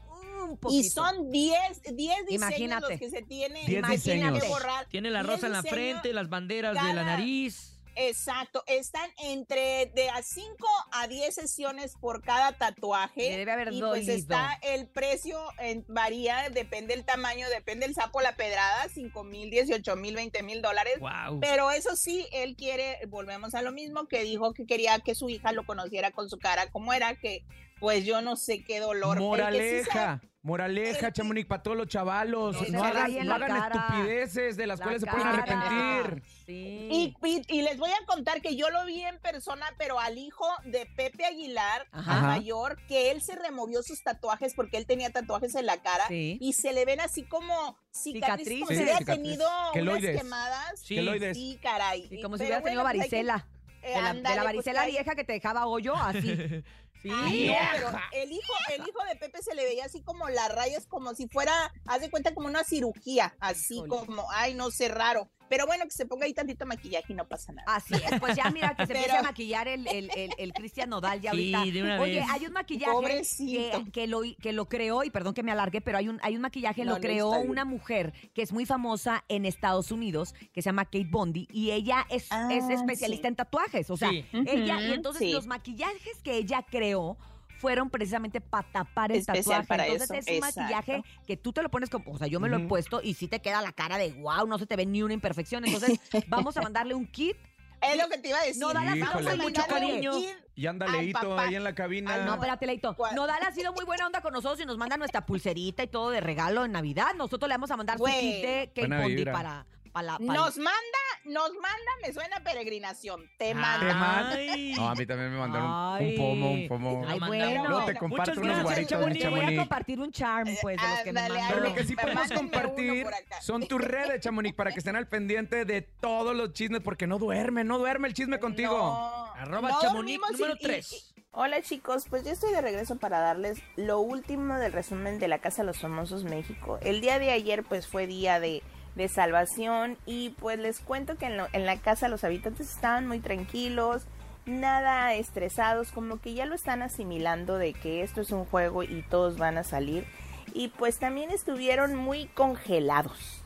un 0.45 0.57
poquito. 0.59 0.81
Y 0.81 0.89
son 0.91 1.31
10, 1.31 1.83
10 1.83 1.95
diseños 1.97 2.31
Imagínate. 2.31 2.91
los 2.91 2.99
que 3.01 3.11
se 3.11 3.23
tienen 3.23 3.67
10 3.67 3.79
imagínate 3.79 3.97
diseños. 4.35 4.49
borrar. 4.49 4.87
Tiene 4.87 5.11
la 5.11 5.21
10 5.23 5.33
rosa 5.35 5.47
en 5.47 5.53
la 5.53 5.63
frente, 5.63 6.13
las 6.13 6.29
banderas 6.29 6.75
de 6.75 6.95
la 6.95 7.05
nariz. 7.05 7.71
Exacto, 7.97 8.65
están 8.67 9.09
entre 9.23 9.87
de 9.95 10.11
a 10.11 10.21
5 10.21 10.67
a 10.91 11.07
10 11.07 11.33
sesiones 11.33 11.95
por 12.01 12.23
cada 12.23 12.51
tatuaje. 12.51 13.37
Debe 13.37 13.53
haber 13.53 13.69
y 13.73 13.79
pues 13.81 14.07
dolido. 14.07 14.15
está 14.15 14.59
el 14.63 14.89
precio 14.89 15.39
en- 15.61 15.85
varía, 15.87 16.51
depende 16.51 16.97
del 16.97 17.05
tamaño, 17.05 17.49
depende 17.51 17.87
del 17.87 17.95
sapo 17.95 18.21
la 18.21 18.35
pedrada, 18.35 18.89
5 18.93 19.23
mil, 19.23 19.49
18 19.49 19.95
mil, 19.95 20.17
20 20.17 20.43
mil 20.43 20.61
dólares. 20.61 20.99
Wow. 20.99 21.39
Pero 21.39 21.71
eso 21.71 21.95
sí, 21.95 22.27
él 22.33 22.57
quiere, 22.57 22.99
volvemos 23.07 23.55
a 23.55 23.63
lo 23.63 23.71
mismo, 23.71 24.09
que 24.09 24.25
dijo 24.25 24.55
que 24.55 24.67
quería 24.67 24.99
que 24.99 25.15
su 25.15 25.29
hija 25.29 25.53
lo 25.53 25.65
conociera 25.65 26.11
con 26.11 26.29
su 26.29 26.39
cara 26.39 26.69
como 26.73 26.93
era, 26.93 27.15
que 27.15 27.45
pues 27.85 28.05
yo 28.07 28.23
no 28.23 28.35
sé 28.37 28.65
qué 28.65 28.81
dolor. 28.81 29.19
Que 29.19 29.21
sí 29.23 29.27
Moraleja, 29.29 30.21
moraleja, 30.41 31.13
Chamonix, 31.13 31.47
para 31.47 31.63
todos 31.63 31.77
los 31.77 31.87
chavalos. 31.87 32.57
No 32.71 32.79
No, 32.79 32.85
hagan, 32.85 33.27
no 33.27 33.37
estupideces 33.37 34.57
de 34.57 34.67
las 34.67 34.79
La 34.79 34.85
cuales 34.87 35.03
se 35.03 35.07
pueden 35.07 35.27
arrepentir. 35.27 36.23
Sí. 36.47 36.89
Y, 36.91 37.15
y- 37.27 37.43
y 37.49 37.61
les 37.63 37.77
voy 37.77 37.91
a 37.91 38.07
contar 38.07 38.41
que 38.41 38.57
yo 38.57 38.71
lo 38.71 38.87
vi 38.87 39.03
en 39.03 39.19
persona, 39.21 39.67
pero 39.77 40.01
al 40.01 40.17
hijo 40.17 40.47
de 40.65 40.87
Pepe 40.97 41.27
Aguilar, 41.27 41.87
Ajá. 41.93 42.23
mayor, 42.23 42.79
que 42.89 43.11
él 43.11 43.21
se 43.21 43.37
removió 43.37 43.83
sus 43.83 44.03
tatuajes 44.03 44.55
porque 44.55 44.79
él 44.79 44.87
tenía 44.87 45.11
tatuajes 45.11 45.55
en 45.57 45.67
la 45.67 45.83
cara 45.83 46.07
Sí. 46.09 46.39
y 46.41 46.55
se 46.55 46.73
le 46.73 46.87
ven 46.87 47.01
así 47.03 47.25
como 47.25 47.77
cicatrices, 47.93 48.61
como 48.61 48.71
Sí, 48.71 48.77
si 48.77 48.83
hubiera 48.83 48.99
tenido 49.05 49.47
unas 49.75 50.01
quemadas. 50.01 50.81
Sí. 50.81 50.95
Queloides. 50.95 51.37
Sí, 51.37 51.59
caray. 51.63 52.09
Sí, 52.09 52.23
como 52.23 52.39
si 52.39 52.45
hubiera 52.45 52.63
tenido 52.63 52.83
bueno, 52.83 52.89
hay 53.03 53.09
que- 53.11 53.17
varicela. 53.17 53.47
eh, 53.83 53.89
De 53.89 53.95
la, 53.97 54.01
de 54.03 54.09
ándale, 54.09 54.37
la 54.37 54.43
pues, 54.45 54.55
varicela 54.55 54.87
vieja 54.87 55.15
que 55.15 55.25
te 55.25 55.35
dejaba 55.35 55.67
hoyo, 55.67 55.95
así. 55.95 56.19
Sí. 57.05 57.11
Ay, 57.13 57.49
no, 57.49 57.55
pero 57.73 57.91
el 58.13 58.33
hijo, 58.33 58.53
el 58.73 58.89
hijo 58.89 58.99
de 59.07 59.17
Pepe 59.17 59.43
se 59.43 59.55
le 59.55 59.65
veía 59.65 59.85
así 59.85 60.03
como 60.03 60.31
las 60.31 60.51
rayas, 60.55 60.87
como 60.87 61.15
si 61.15 61.29
fuera, 61.29 61.71
haz 61.87 62.01
de 62.01 62.11
cuenta 62.11 62.33
como 62.35 62.49
una 62.49 62.65
cirugía, 62.65 63.37
así 63.41 63.75
Híjole. 63.75 63.89
como, 63.91 64.27
ay, 64.31 64.55
no 64.55 64.71
sé, 64.71 64.89
raro. 64.89 65.29
Pero 65.49 65.67
bueno, 65.67 65.85
que 65.85 65.91
se 65.91 66.07
ponga 66.07 66.25
ahí 66.27 66.33
tantito 66.35 66.65
maquillaje 66.67 67.13
y 67.13 67.17
no 67.17 67.27
pasa 67.29 67.53
nada. 67.53 67.75
Así 67.77 67.95
es, 67.95 68.19
pues 68.21 68.35
ya 68.37 68.51
mira 68.51 68.75
que 68.75 68.87
se 68.87 68.89
Pero- 68.93 68.99
empieza 69.01 69.19
a 69.21 69.23
maquillar 69.23 69.69
el, 69.69 69.87
el, 69.89 70.11
el, 70.17 70.31
el 70.39 70.53
Cristian 70.53 70.89
Nodal 70.91 71.21
ya 71.21 71.33
Sí, 71.33 71.55
ahorita. 71.55 71.73
de 71.79 71.83
una 71.83 72.01
Oye, 72.01 72.15
vez. 72.21 72.27
hay 72.31 72.47
un 72.47 72.53
maquillaje 72.53 72.93
Pobrecito. 72.93 73.85
que, 73.85 73.91
que 73.93 74.07
lo, 74.07 74.23
que 74.41 74.53
lo 74.53 74.69
creó, 74.69 75.05
y 75.05 75.11
perdón 75.11 75.35
que 75.35 75.43
me 75.43 75.53
alargue, 75.53 75.81
pero 75.81 75.99
hay 75.99 76.09
un, 76.09 76.19
hay 76.23 76.35
un 76.37 76.43
maquillaje, 76.43 76.85
No, 76.85 76.93
lo 76.93 76.97
no, 76.97 77.03
creó 77.03 77.31
una 77.31 77.65
mujer 77.65 78.13
que 78.35 78.43
es 78.43 78.53
muy 78.53 78.67
famosa 78.67 79.25
en 79.29 79.45
Estados 79.47 79.91
Unidos, 79.93 80.35
que 80.53 80.63
se 80.63 80.67
llama 80.67 80.85
Kate 80.87 81.07
Bondi, 81.11 81.47
y 81.53 81.71
ella 81.73 82.07
es, 82.11 82.27
Ah, 82.31 82.49
es 82.51 82.69
especialista 82.71 83.27
sí. 83.27 83.29
en 83.29 83.37
tatuajes. 83.37 83.91
O 83.91 83.97
sea, 83.97 84.11
Sí. 84.11 84.25
ella, 84.47 84.81
y 84.81 84.93
entonces 84.93 85.21
sí. 85.29 85.33
los 85.33 85.47
maquillajes 85.47 86.21
que 86.23 86.37
ella 86.37 86.65
creó 86.69 87.17
fueron 87.65 87.89
precisamente 87.89 88.43
para 88.43 88.69
tapar 88.69 89.11
el 89.11 89.19
Especial 89.21 89.63
tatuaje. 89.63 89.67
para 89.69 89.87
Entonces 89.87 90.11
eso, 90.11 90.21
es 90.21 90.27
un 90.29 90.35
exacto. 90.35 90.61
maquillaje 90.61 91.03
que 91.27 91.37
tú 91.39 91.51
te 91.55 91.63
lo 91.63 91.71
pones 91.71 91.89
como, 91.89 92.13
o 92.13 92.19
sea, 92.19 92.27
yo 92.27 92.39
me 92.41 92.51
lo 92.51 92.59
he 92.59 92.61
puesto 92.69 93.01
y 93.03 93.15
sí 93.15 93.27
te 93.27 93.41
queda 93.41 93.63
la 93.63 93.73
cara 93.73 93.97
de 93.97 94.13
wow, 94.13 94.47
no 94.47 94.59
se 94.59 94.67
te 94.67 94.77
ve 94.77 94.85
ni 94.85 95.03
una 95.03 95.15
imperfección. 95.15 95.65
Entonces, 95.65 95.99
vamos 96.29 96.57
a 96.59 96.61
mandarle 96.63 96.93
un 96.95 97.07
kit 97.07 97.39
Es 97.81 97.97
lo 97.97 98.07
que 98.11 98.19
te 98.19 98.29
iba 98.29 98.39
a 98.39 98.45
decir. 98.45 98.61
No, 98.61 98.75
Dala, 98.75 98.91
Vamos 98.91 99.23
Híjole. 99.23 99.31
a 99.31 99.37
mucho 99.37 99.63
cariño. 99.67 100.13
kit 100.13 100.29
Y 100.57 100.67
anda 100.67 100.87
papá. 101.13 101.43
ahí 101.45 101.55
en 101.55 101.65
la 101.65 101.75
cabina. 101.75 102.19
No, 102.27 102.35
espérate, 102.35 102.67
Leito. 102.67 102.95
Nodal 103.15 103.41
ha 103.47 103.51
sido 103.53 103.73
muy 103.73 103.85
buena 103.87 104.07
onda 104.07 104.21
con 104.21 104.33
nosotros 104.35 104.61
y 104.61 104.67
nos 104.67 104.77
manda 104.77 104.97
nuestra 104.99 105.25
pulserita 105.25 105.83
y 105.83 105.87
todo 105.89 106.11
de 106.11 106.21
regalo 106.21 106.65
en 106.67 106.73
Navidad. 106.73 107.15
Nosotros 107.17 107.49
le 107.49 107.55
vamos 107.55 107.71
a 107.71 107.77
mandar 107.79 107.97
su 107.99 108.05
kit 108.05 108.13
de 108.43 108.67
Kate 108.75 108.81
Buena 108.89 109.01
Bondi 109.01 109.15
vibra. 109.17 109.33
para, 109.33 109.67
para 109.95 110.07
la... 110.09 110.19
para- 110.19 110.35
Nos 110.35 110.59
manda, 110.59 110.99
nos 111.25 111.51
manda, 111.55 111.91
me 112.03 112.13
suena 112.13 112.41
peregrinación. 112.41 113.23
Te 113.39 113.53
Ah, 113.53 113.55
manda. 113.55 113.87
¿Te 113.89 113.95
manda? 113.95 114.31
Ay. 114.35 114.73
No, 114.77 114.89
a 114.91 114.95
mí 114.95 115.07
también 115.07 115.31
me 115.33 115.39
mandaron 115.39 115.67
un, 115.71 115.95
Ay. 115.95 116.11
un 116.11 116.17
pomo, 116.17 116.51
un 116.53 116.69
pomo. 116.69 117.05
Ay, 117.09 117.19
bueno. 117.21 117.69
Luego 117.69 117.85
te 117.87 117.95
comparto 117.95 118.33
muchas 118.33 118.45
unos 118.45 118.63
guaritos 118.63 118.91
de 118.91 118.97
Chamonix. 119.19 119.31
Voy 119.31 119.55
a 119.55 119.57
compartir 119.61 120.01
un 120.01 120.13
charm, 120.13 120.49
pues, 120.61 120.77
de 120.83 120.89
los 120.89 120.99
que 121.01 121.13
me 121.13 121.21
mandó. 121.29 121.35
Pero 121.49 121.61
lo 121.61 121.75
que 121.75 121.85
sí 121.85 121.95
Me 121.95 122.03
podemos 122.03 122.33
compartir 122.33 123.07
son 123.41 123.67
tus 123.67 123.81
redes, 123.81 124.21
Chamonix, 124.21 124.55
para 124.55 124.73
que 124.73 124.79
estén 124.81 124.97
al 124.97 125.07
pendiente 125.09 125.65
de 125.65 125.81
todos 125.83 126.35
los 126.37 126.53
chismes, 126.53 126.81
porque 126.83 127.07
no 127.07 127.19
duerme, 127.19 127.65
no 127.65 127.79
duerme 127.79 128.09
el 128.09 128.15
chisme 128.15 128.39
contigo. 128.41 128.77
No, 128.77 129.25
Arroba 129.41 129.71
no 129.71 129.81
Chamonix 129.81 130.21
número 130.33 130.55
y- 130.55 130.57
y- 130.57 130.61
tres. 130.61 130.93
y- 130.93 131.15
Hola 131.37 131.63
chicos, 131.63 132.05
pues 132.09 132.23
ya 132.23 132.31
estoy 132.31 132.53
de 132.53 132.61
regreso 132.61 132.97
para 132.97 133.19
darles 133.19 133.59
lo 133.75 133.99
último 133.99 134.55
del 134.57 134.73
resumen 134.73 135.19
de 135.19 135.27
la 135.27 135.41
Casa 135.41 135.63
de 135.63 135.67
los 135.67 135.79
Famosos 135.81 136.23
México. 136.23 136.79
El 136.81 137.01
día 137.01 137.19
de 137.19 137.33
ayer 137.33 137.65
pues 137.65 137.89
fue 137.89 138.07
día 138.07 138.39
de, 138.39 138.63
de 138.95 139.09
salvación 139.09 139.97
y 140.07 140.31
pues 140.31 140.59
les 140.59 140.81
cuento 140.81 141.17
que 141.17 141.27
en, 141.27 141.37
lo- 141.37 141.49
en 141.53 141.67
la 141.67 141.79
casa 141.79 142.09
los 142.09 142.25
habitantes 142.25 142.71
estaban 142.71 143.07
muy 143.09 143.19
tranquilos, 143.21 144.03
nada 144.47 145.15
estresados, 145.15 145.91
como 145.91 146.19
que 146.21 146.35
ya 146.35 146.47
lo 146.47 146.55
están 146.55 146.83
asimilando 146.83 147.59
de 147.59 147.73
que 147.73 148.03
esto 148.03 148.21
es 148.21 148.31
un 148.31 148.45
juego 148.45 148.83
y 148.83 149.03
todos 149.11 149.37
van 149.39 149.59
a 149.59 149.65
salir. 149.65 150.07
Y 150.53 150.69
pues 150.69 150.99
también 150.99 151.31
estuvieron 151.31 151.97
muy 151.97 152.27
congelados. 152.27 153.43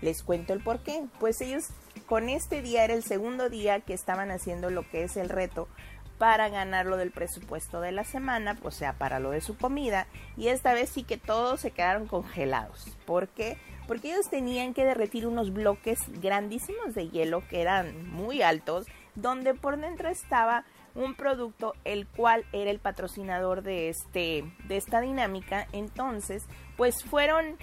Les 0.00 0.22
cuento 0.22 0.52
el 0.52 0.60
por 0.60 0.80
qué. 0.80 1.04
Pues 1.20 1.40
ellos 1.40 1.66
con 2.06 2.28
este 2.28 2.62
día 2.62 2.84
era 2.84 2.94
el 2.94 3.02
segundo 3.04 3.48
día 3.48 3.80
que 3.80 3.94
estaban 3.94 4.30
haciendo 4.30 4.70
lo 4.70 4.88
que 4.88 5.04
es 5.04 5.16
el 5.16 5.28
reto 5.28 5.68
para 6.18 6.48
ganar 6.48 6.86
lo 6.86 6.96
del 6.96 7.12
presupuesto 7.12 7.80
de 7.80 7.92
la 7.92 8.02
semana, 8.02 8.56
o 8.62 8.72
sea, 8.72 8.94
para 8.94 9.20
lo 9.20 9.30
de 9.30 9.40
su 9.40 9.56
comida. 9.56 10.08
Y 10.36 10.48
esta 10.48 10.72
vez 10.72 10.88
sí 10.90 11.04
que 11.04 11.16
todos 11.18 11.60
se 11.60 11.70
quedaron 11.70 12.08
congelados. 12.08 12.88
¿Por 13.06 13.28
qué? 13.28 13.56
Porque 13.88 14.12
ellos 14.12 14.30
tenían 14.30 14.74
que 14.74 14.84
derretir 14.84 15.26
unos 15.26 15.52
bloques 15.52 15.98
grandísimos 16.20 16.94
de 16.94 17.08
hielo 17.08 17.42
que 17.48 17.60
eran 17.60 18.08
muy 18.08 18.42
altos, 18.42 18.86
donde 19.16 19.54
por 19.54 19.80
dentro 19.80 20.08
estaba 20.08 20.64
un 20.94 21.14
producto 21.14 21.74
el 21.84 22.06
cual 22.06 22.44
era 22.52 22.70
el 22.70 22.78
patrocinador 22.78 23.62
de 23.62 23.88
este 23.88 24.44
de 24.68 24.76
esta 24.76 25.00
dinámica. 25.00 25.66
Entonces, 25.72 26.44
pues 26.76 27.02
fueron 27.02 27.56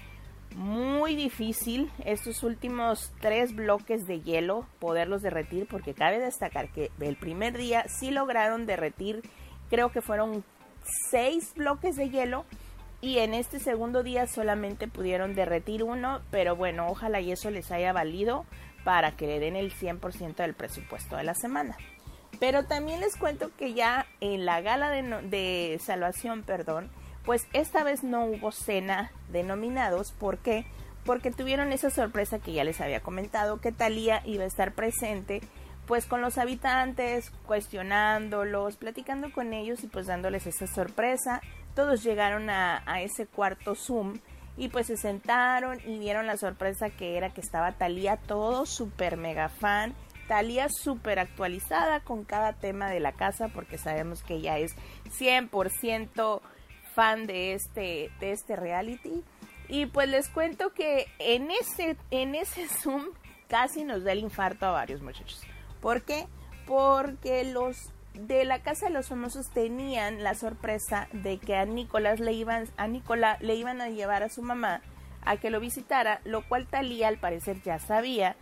muy 0.56 1.16
difícil 1.16 1.92
estos 2.06 2.42
últimos 2.44 3.14
tres 3.20 3.54
bloques 3.54 4.08
de 4.08 4.22
hielo 4.22 4.66
poderlos 4.80 5.22
derretir 5.22 5.68
porque 5.68 5.94
cabe 5.94 6.20
destacar 6.20 6.72
que 6.72 6.92
el 7.00 7.18
primer 7.18 7.58
día 7.58 7.86
sí 7.88 8.10
lograron 8.10 8.66
derretir 8.66 9.22
creo 9.70 9.92
que 9.92 10.02
fueron 10.02 10.46
seis 11.12 11.54
bloques 11.56 11.98
de 11.98 12.10
hielo 12.10 12.46
y 13.06 13.20
en 13.20 13.36
este 13.36 13.60
segundo 13.60 14.02
día 14.02 14.26
solamente 14.26 14.88
pudieron 14.88 15.36
derretir 15.36 15.84
uno 15.84 16.22
pero 16.32 16.56
bueno 16.56 16.88
ojalá 16.88 17.22
y 17.22 17.32
eso 17.32 17.52
les 17.52 17.72
haya 17.72 17.94
valido 17.94 18.46
para 18.84 19.12
que 19.16 19.28
le 19.28 19.40
den 19.40 19.56
el 19.56 19.72
100% 19.72 20.36
del 20.36 20.56
presupuesto 20.56 21.16
de 21.16 21.24
la 21.24 21.36
semana 21.36 21.78
pero 22.40 22.66
también 22.66 23.00
les 23.00 23.16
cuento 23.16 23.52
que 23.56 23.74
ya 23.74 24.08
en 24.20 24.46
la 24.46 24.62
gala 24.62 24.90
de, 24.90 25.04
de 25.30 25.80
salvación, 25.82 26.44
perdón, 26.44 26.90
pues 27.24 27.48
esta 27.54 27.84
vez 27.84 28.04
no 28.04 28.26
hubo 28.26 28.52
cena 28.52 29.12
de 29.32 29.44
nominados. 29.44 30.12
¿Por 30.12 30.38
qué? 30.40 30.66
Porque 31.06 31.32
tuvieron 31.32 31.72
esa 31.72 31.90
sorpresa 31.90 32.40
que 32.40 32.54
ya 32.54 32.64
les 32.64 32.82
había 32.82 33.00
comentado, 33.00 33.62
que 33.62 33.72
Talía 33.72 34.22
iba 34.26 34.44
a 34.44 34.48
estar 34.48 34.74
presente, 34.74 35.42
pues 35.88 36.06
con 36.06 36.22
los 36.22 36.38
habitantes, 36.38 37.32
cuestionándolos, 37.46 38.76
platicando 38.76 39.32
con 39.32 39.54
ellos 39.54 39.84
y 39.84 39.88
pues 39.88 40.08
dándoles 40.08 40.48
esa 40.48 40.68
sorpresa. 40.68 41.42
Todos 41.76 42.04
llegaron 42.04 42.50
a, 42.50 42.82
ese 43.02 43.28
cuarto 43.28 43.76
Zoom 43.76 44.20
y 44.58 44.70
pues 44.70 44.88
se 44.88 44.96
sentaron 44.96 45.80
y 45.86 46.00
vieron 46.00 46.26
la 46.26 46.38
sorpresa 46.38 46.90
que 46.90 47.18
era 47.18 47.34
que 47.34 47.42
estaba 47.42 47.74
Talía 47.74 48.18
todo 48.18 48.66
súper 48.66 49.18
mega 49.18 49.50
fan. 49.50 49.94
Talía 50.30 50.68
súper 50.70 51.20
actualizada 51.20 52.00
con 52.00 52.24
cada 52.24 52.54
tema 52.54 52.90
de 52.90 53.00
la 53.00 53.12
casa 53.12 53.50
porque 53.50 53.78
sabemos 53.78 54.24
que 54.24 54.36
ella 54.36 54.58
es 54.58 54.74
100% 55.20 56.42
fan 56.96 57.28
de 57.28 57.54
este, 57.54 58.10
de 58.20 58.32
este 58.32 58.56
reality. 58.56 59.24
Y 59.68 59.88
pues 59.88 60.08
les 60.08 60.30
cuento 60.30 60.74
que 60.74 61.08
en 61.20 61.52
ese, 61.52 61.98
en 62.10 62.36
ese 62.36 62.68
Zoom 62.82 63.04
casi 63.50 63.84
nos 63.84 64.04
da 64.04 64.14
el 64.14 64.20
infarto 64.20 64.66
a 64.66 64.72
varios 64.72 65.02
muchachos. 65.02 65.42
¿Por 65.82 66.04
qué? 66.04 66.28
Porque 66.66 67.44
los 67.44 67.92
de 68.16 68.46
la 68.46 68.60
casa 68.60 68.88
de 68.88 68.94
los 68.94 69.10
famosos 69.10 69.50
tenían 69.50 70.24
la 70.24 70.36
sorpresa 70.36 71.08
de 71.12 71.38
que 71.38 71.56
a 71.56 71.66
Nicolás 71.66 72.20
le 72.20 72.34
iban, 72.34 72.68
a 72.78 72.88
Nicolás 72.88 73.42
le 73.42 73.56
iban 73.56 73.82
a 73.82 73.90
llevar 73.90 74.24
a 74.24 74.30
su 74.30 74.42
mamá 74.42 74.82
a 75.26 75.38
que 75.38 75.50
lo 75.50 75.60
visitara, 75.60 76.22
lo 76.24 76.48
cual 76.48 76.68
Talía 76.68 77.08
al 77.08 77.18
parecer 77.18 77.62
ya 77.64 77.80
sabía. 77.80 78.36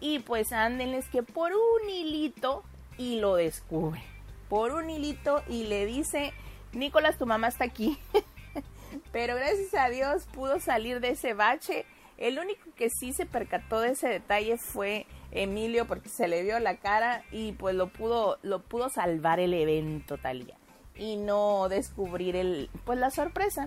Y 0.00 0.20
pues 0.20 0.52
ándenles 0.52 1.08
que 1.08 1.22
por 1.22 1.52
un 1.52 1.90
hilito 1.90 2.62
y 2.96 3.18
lo 3.18 3.34
descubre. 3.34 4.00
Por 4.48 4.72
un 4.72 4.88
hilito 4.88 5.42
y 5.48 5.64
le 5.64 5.84
dice, 5.84 6.32
Nicolás, 6.72 7.18
tu 7.18 7.26
mamá 7.26 7.48
está 7.48 7.64
aquí. 7.64 7.98
Pero 9.12 9.34
gracias 9.34 9.74
a 9.74 9.88
Dios 9.88 10.26
pudo 10.32 10.60
salir 10.60 11.00
de 11.00 11.10
ese 11.10 11.34
bache. 11.34 11.84
El 12.16 12.38
único 12.38 12.70
que 12.76 12.88
sí 12.88 13.12
se 13.12 13.26
percató 13.26 13.80
de 13.80 13.90
ese 13.90 14.08
detalle 14.08 14.56
fue 14.56 15.06
Emilio 15.30 15.86
porque 15.86 16.08
se 16.08 16.28
le 16.28 16.42
vio 16.42 16.58
la 16.58 16.76
cara 16.76 17.22
y 17.30 17.52
pues 17.52 17.74
lo 17.74 17.88
pudo, 17.88 18.38
lo 18.42 18.62
pudo 18.62 18.88
salvar 18.88 19.40
el 19.40 19.54
evento 19.54 20.16
Talía 20.16 20.56
y 20.98 21.16
no 21.16 21.68
descubrir 21.68 22.36
el, 22.36 22.70
pues 22.84 22.98
la 22.98 23.10
sorpresa. 23.10 23.66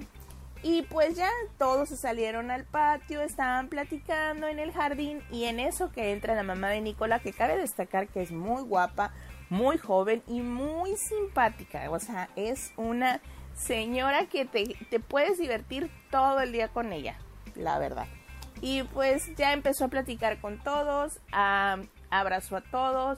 Y 0.63 0.83
pues 0.83 1.15
ya 1.15 1.29
todos 1.57 1.89
se 1.89 1.97
salieron 1.97 2.51
al 2.51 2.65
patio, 2.65 3.21
estaban 3.21 3.67
platicando 3.67 4.47
en 4.47 4.59
el 4.59 4.71
jardín 4.71 5.23
y 5.31 5.45
en 5.45 5.59
eso 5.59 5.91
que 5.91 6.11
entra 6.11 6.35
la 6.35 6.43
mamá 6.43 6.69
de 6.69 6.81
Nicola, 6.81 7.17
que 7.17 7.33
cabe 7.33 7.57
destacar 7.57 8.07
que 8.07 8.21
es 8.21 8.31
muy 8.31 8.61
guapa, 8.61 9.11
muy 9.49 9.79
joven 9.79 10.21
y 10.27 10.41
muy 10.41 10.95
simpática. 10.97 11.89
O 11.89 11.99
sea, 11.99 12.29
es 12.35 12.73
una 12.77 13.21
señora 13.55 14.27
que 14.27 14.45
te, 14.45 14.75
te 14.91 14.99
puedes 14.99 15.39
divertir 15.39 15.89
todo 16.11 16.39
el 16.41 16.51
día 16.51 16.67
con 16.67 16.93
ella, 16.93 17.17
la 17.55 17.79
verdad. 17.79 18.05
Y 18.61 18.83
pues 18.83 19.35
ya 19.35 19.53
empezó 19.53 19.85
a 19.85 19.87
platicar 19.87 20.39
con 20.39 20.59
todos, 20.59 21.19
abrazó 22.11 22.57
a 22.57 22.61
todos 22.61 23.17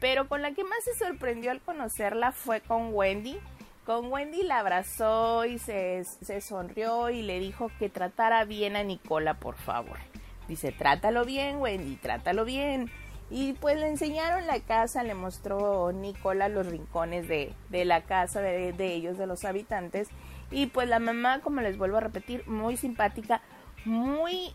Pero 0.00 0.28
con 0.28 0.42
la 0.42 0.52
que 0.52 0.64
más 0.64 0.84
se 0.84 0.94
sorprendió 0.94 1.50
al 1.50 1.60
conocerla 1.60 2.32
fue 2.32 2.60
con 2.60 2.94
Wendy. 2.94 3.38
Con 3.86 4.12
Wendy 4.12 4.42
la 4.42 4.60
abrazó 4.60 5.44
y 5.44 5.58
se, 5.58 6.04
sonrió 6.40 7.10
y 7.10 7.22
le 7.22 7.40
dijo 7.40 7.70
que 7.78 7.88
tratara 7.88 8.44
bien 8.44 8.76
a 8.76 8.84
Nicola, 8.84 9.34
por 9.34 9.56
favor. 9.56 9.98
Dice, 10.46 10.70
trátalo 10.72 11.24
bien, 11.24 11.56
Wendy, 11.56 11.96
trátalo 11.96 12.44
bien. 12.44 12.90
Y 13.30 13.54
pues 13.54 13.78
le 13.78 13.88
enseñaron 13.88 14.46
la 14.46 14.60
casa, 14.60 15.02
le 15.02 15.14
mostró 15.14 15.90
Nicola 15.90 16.48
los 16.48 16.66
rincones 16.66 17.26
de, 17.28 17.54
de 17.70 17.84
la 17.84 18.02
casa 18.02 18.40
de, 18.40 18.72
de, 18.72 18.94
ellos, 18.94 19.18
de 19.18 19.26
los 19.26 19.44
habitantes. 19.44 20.08
Y 20.50 20.66
pues 20.66 20.88
la 20.88 20.98
mamá, 20.98 21.40
como 21.40 21.60
les 21.60 21.78
vuelvo 21.78 21.96
a 21.96 22.00
repetir, 22.00 22.46
muy 22.46 22.76
simpática, 22.76 23.40
muy, 23.84 24.54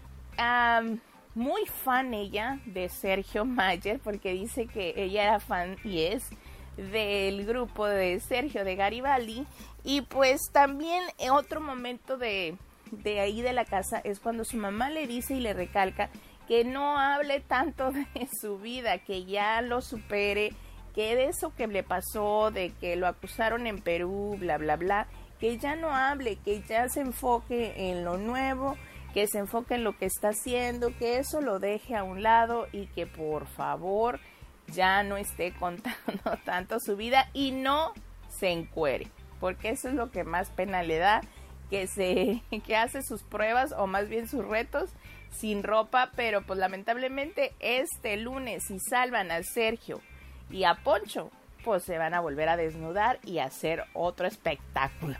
muy 1.35 1.65
fan 1.65 2.13
ella 2.13 2.59
de 2.65 2.89
Sergio 2.89 3.45
Mayer, 3.45 3.99
porque 3.99 4.33
dice 4.33 4.67
que 4.67 4.93
ella 4.95 5.23
era 5.23 5.39
fan 5.39 5.77
y 5.83 6.03
es 6.03 6.29
del 6.77 7.45
grupo 7.45 7.85
de 7.85 8.19
Sergio 8.19 8.63
de 8.63 8.75
Garibaldi. 8.75 9.45
Y 9.83 10.01
pues 10.01 10.41
también 10.51 11.03
en 11.17 11.31
otro 11.31 11.61
momento 11.61 12.17
de, 12.17 12.55
de 12.91 13.19
ahí 13.19 13.41
de 13.41 13.53
la 13.53 13.65
casa 13.65 13.99
es 14.03 14.19
cuando 14.19 14.45
su 14.45 14.57
mamá 14.57 14.89
le 14.89 15.07
dice 15.07 15.35
y 15.35 15.39
le 15.39 15.53
recalca 15.53 16.09
que 16.47 16.63
no 16.63 16.97
hable 16.97 17.39
tanto 17.41 17.91
de 17.91 18.27
su 18.41 18.57
vida, 18.57 18.99
que 18.99 19.25
ya 19.25 19.61
lo 19.61 19.81
supere, 19.81 20.53
que 20.95 21.15
de 21.15 21.25
eso 21.25 21.53
que 21.55 21.67
le 21.67 21.83
pasó, 21.83 22.51
de 22.51 22.71
que 22.79 22.95
lo 22.95 23.07
acusaron 23.07 23.67
en 23.67 23.79
Perú, 23.81 24.35
bla, 24.39 24.57
bla, 24.57 24.77
bla, 24.77 25.07
que 25.39 25.57
ya 25.57 25.75
no 25.75 25.93
hable, 25.93 26.37
que 26.37 26.61
ya 26.63 26.89
se 26.89 27.01
enfoque 27.01 27.91
en 27.91 28.03
lo 28.03 28.17
nuevo, 28.17 28.75
que 29.13 29.27
se 29.27 29.39
enfoque 29.39 29.75
en 29.75 29.83
lo 29.83 29.97
que 29.97 30.05
está 30.05 30.29
haciendo, 30.29 30.95
que 30.97 31.17
eso 31.17 31.41
lo 31.41 31.59
deje 31.59 31.95
a 31.95 32.03
un 32.03 32.23
lado 32.23 32.67
y 32.71 32.87
que 32.87 33.07
por 33.07 33.47
favor 33.47 34.19
ya 34.67 35.03
no 35.03 35.17
esté 35.17 35.53
contando 35.59 36.37
tanto 36.45 36.79
su 36.79 36.95
vida 36.95 37.29
y 37.33 37.51
no 37.51 37.93
se 38.29 38.49
encuere, 38.49 39.07
porque 39.39 39.69
eso 39.69 39.89
es 39.89 39.95
lo 39.95 40.11
que 40.11 40.23
más 40.23 40.49
pena 40.49 40.83
le 40.83 40.97
da, 40.97 41.21
que 41.69 41.87
se 41.87 42.41
que 42.65 42.75
hace 42.75 43.01
sus 43.01 43.23
pruebas 43.23 43.73
o 43.77 43.87
más 43.87 44.07
bien 44.09 44.27
sus 44.27 44.45
retos 44.45 44.91
sin 45.31 45.63
ropa, 45.63 46.11
pero 46.15 46.41
pues 46.41 46.59
lamentablemente 46.59 47.53
este 47.59 48.17
lunes 48.17 48.63
si 48.67 48.79
salvan 48.79 49.31
a 49.31 49.43
Sergio 49.43 50.01
y 50.49 50.63
a 50.63 50.75
Poncho, 50.75 51.31
pues 51.63 51.83
se 51.83 51.97
van 51.97 52.13
a 52.13 52.21
volver 52.21 52.49
a 52.49 52.57
desnudar 52.57 53.19
y 53.25 53.39
hacer 53.39 53.83
otro 53.93 54.27
espectáculo. 54.27 55.17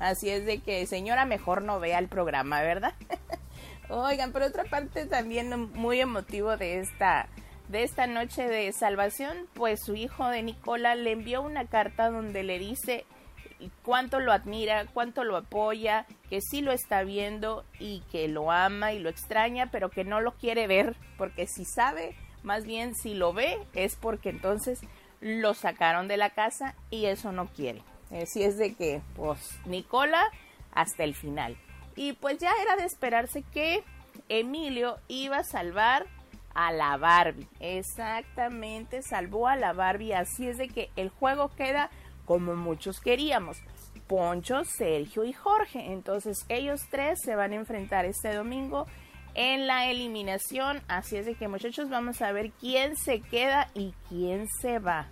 Así 0.00 0.30
es 0.30 0.46
de 0.46 0.58
que, 0.58 0.86
señora, 0.86 1.26
mejor 1.26 1.62
no 1.62 1.78
vea 1.78 1.98
el 1.98 2.08
programa, 2.08 2.62
¿verdad? 2.62 2.94
Oigan, 3.90 4.32
por 4.32 4.42
otra 4.42 4.64
parte 4.64 5.04
también 5.04 5.70
muy 5.74 6.00
emotivo 6.00 6.56
de 6.56 6.80
esta 6.80 7.28
de 7.68 7.84
esta 7.84 8.08
noche 8.08 8.48
de 8.48 8.72
salvación, 8.72 9.46
pues 9.54 9.84
su 9.84 9.94
hijo 9.94 10.26
de 10.26 10.42
Nicola 10.42 10.96
le 10.96 11.12
envió 11.12 11.40
una 11.40 11.66
carta 11.66 12.10
donde 12.10 12.42
le 12.42 12.58
dice 12.58 13.04
cuánto 13.82 14.18
lo 14.18 14.32
admira, 14.32 14.86
cuánto 14.86 15.22
lo 15.22 15.36
apoya, 15.36 16.04
que 16.28 16.40
sí 16.40 16.62
lo 16.62 16.72
está 16.72 17.04
viendo 17.04 17.64
y 17.78 18.02
que 18.10 18.26
lo 18.26 18.50
ama 18.50 18.92
y 18.92 18.98
lo 18.98 19.08
extraña, 19.08 19.70
pero 19.70 19.88
que 19.88 20.02
no 20.02 20.20
lo 20.20 20.32
quiere 20.32 20.66
ver, 20.66 20.96
porque 21.16 21.46
si 21.46 21.64
sabe, 21.64 22.16
más 22.42 22.64
bien 22.64 22.96
si 22.96 23.14
lo 23.14 23.32
ve, 23.32 23.58
es 23.74 23.94
porque 23.94 24.30
entonces 24.30 24.80
lo 25.20 25.54
sacaron 25.54 26.08
de 26.08 26.16
la 26.16 26.30
casa 26.30 26.74
y 26.90 27.04
eso 27.04 27.30
no 27.30 27.46
quiere. 27.46 27.82
Así 28.10 28.42
es 28.42 28.58
de 28.58 28.74
que, 28.74 29.02
pues, 29.14 29.58
Nicola 29.66 30.22
hasta 30.72 31.04
el 31.04 31.14
final. 31.14 31.56
Y 31.96 32.12
pues 32.14 32.38
ya 32.38 32.50
era 32.62 32.76
de 32.76 32.84
esperarse 32.84 33.42
que 33.52 33.82
Emilio 34.28 34.98
iba 35.08 35.38
a 35.38 35.44
salvar 35.44 36.06
a 36.54 36.72
la 36.72 36.96
Barbie. 36.96 37.48
Exactamente, 37.60 39.02
salvó 39.02 39.48
a 39.48 39.56
la 39.56 39.72
Barbie. 39.72 40.14
Así 40.14 40.48
es 40.48 40.58
de 40.58 40.68
que 40.68 40.90
el 40.96 41.10
juego 41.10 41.50
queda 41.56 41.90
como 42.24 42.54
muchos 42.54 43.00
queríamos. 43.00 43.58
Poncho, 44.06 44.64
Sergio 44.64 45.24
y 45.24 45.32
Jorge. 45.32 45.92
Entonces 45.92 46.44
ellos 46.48 46.80
tres 46.90 47.20
se 47.24 47.36
van 47.36 47.52
a 47.52 47.56
enfrentar 47.56 48.04
este 48.04 48.34
domingo 48.34 48.86
en 49.34 49.66
la 49.66 49.90
eliminación. 49.90 50.80
Así 50.88 51.16
es 51.16 51.26
de 51.26 51.34
que 51.34 51.48
muchachos 51.48 51.88
vamos 51.88 52.22
a 52.22 52.32
ver 52.32 52.50
quién 52.52 52.96
se 52.96 53.20
queda 53.20 53.68
y 53.74 53.94
quién 54.08 54.46
se 54.60 54.78
va. 54.78 55.08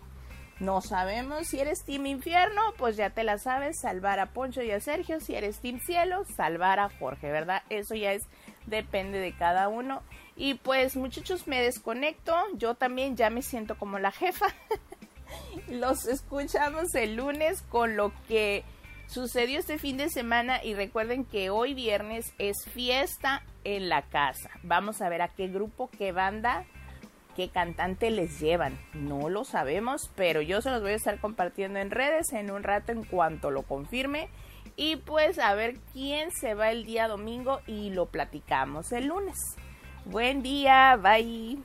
No 0.61 0.81
sabemos 0.81 1.47
si 1.47 1.61
eres 1.61 1.85
Team 1.85 2.07
Infierno, 2.07 2.61
pues 2.79 2.97
ya 2.97 3.11
te 3.11 3.23
la 3.23 3.39
sabes, 3.39 3.79
salvar 3.81 4.19
a 4.19 4.27
Poncho 4.27 4.61
y 4.61 4.73
a 4.73 4.81
Sergio. 4.81 5.21
Si 5.21 5.37
eres 5.37 5.61
Team 5.61 5.79
Cielo, 5.79 6.25
salvar 6.37 6.81
a 6.81 6.89
Jorge, 6.89 7.31
¿verdad? 7.31 7.63
Eso 7.71 7.95
ya 7.95 8.13
es, 8.13 8.25
depende 8.67 9.21
de 9.21 9.33
cada 9.33 9.69
uno. 9.69 10.03
Y 10.35 10.55
pues 10.55 10.97
muchachos, 10.97 11.47
me 11.47 11.63
desconecto. 11.63 12.35
Yo 12.55 12.75
también 12.75 13.17
ya 13.17 13.31
me 13.31 13.43
siento 13.43 13.79
como 13.79 14.01
la 14.01 14.11
jefa. 14.11 14.47
Los 15.69 16.07
escuchamos 16.07 16.93
el 16.95 17.15
lunes 17.15 17.63
con 17.63 17.97
lo 17.97 18.13
que 18.27 18.65
sucedió 19.07 19.61
este 19.61 19.79
fin 19.79 19.97
de 19.97 20.11
semana 20.11 20.63
y 20.65 20.75
recuerden 20.75 21.25
que 21.25 21.51
hoy 21.51 21.75
viernes 21.75 22.33
es 22.39 22.65
fiesta 22.65 23.43
en 23.63 23.89
la 23.89 24.03
casa. 24.03 24.51
Vamos 24.65 25.03
a 25.03 25.09
ver 25.09 25.23
a 25.23 25.29
qué 25.29 25.47
grupo, 25.47 25.89
qué 25.97 26.11
banda 26.11 26.67
qué 27.39 27.49
cantante 27.51 28.11
les 28.11 28.41
llevan. 28.41 28.77
No 28.95 29.29
lo 29.29 29.45
sabemos, 29.45 30.11
pero 30.17 30.43
yo 30.43 30.61
se 30.61 30.71
los 30.71 30.83
voy 30.83 30.91
a 30.91 30.97
estar 30.97 31.21
compartiendo 31.21 31.79
en 31.79 31.93
redes 31.93 32.33
en 32.33 32.51
un 32.51 32.65
rato 32.65 32.91
en 32.91 33.05
cuanto 33.05 33.53
lo 33.53 33.63
confirme. 33.63 34.29
Y 34.75 34.97
pues 34.97 35.39
a 35.39 35.55
ver 35.55 35.77
quién 35.93 36.33
se 36.33 36.55
va 36.55 36.73
el 36.73 36.85
día 36.85 37.07
domingo 37.07 37.61
y 37.69 37.91
lo 37.91 38.07
platicamos 38.07 38.91
el 38.91 39.07
lunes. 39.07 39.37
Buen 40.05 40.43
día, 40.43 40.99
bye. 41.01 41.59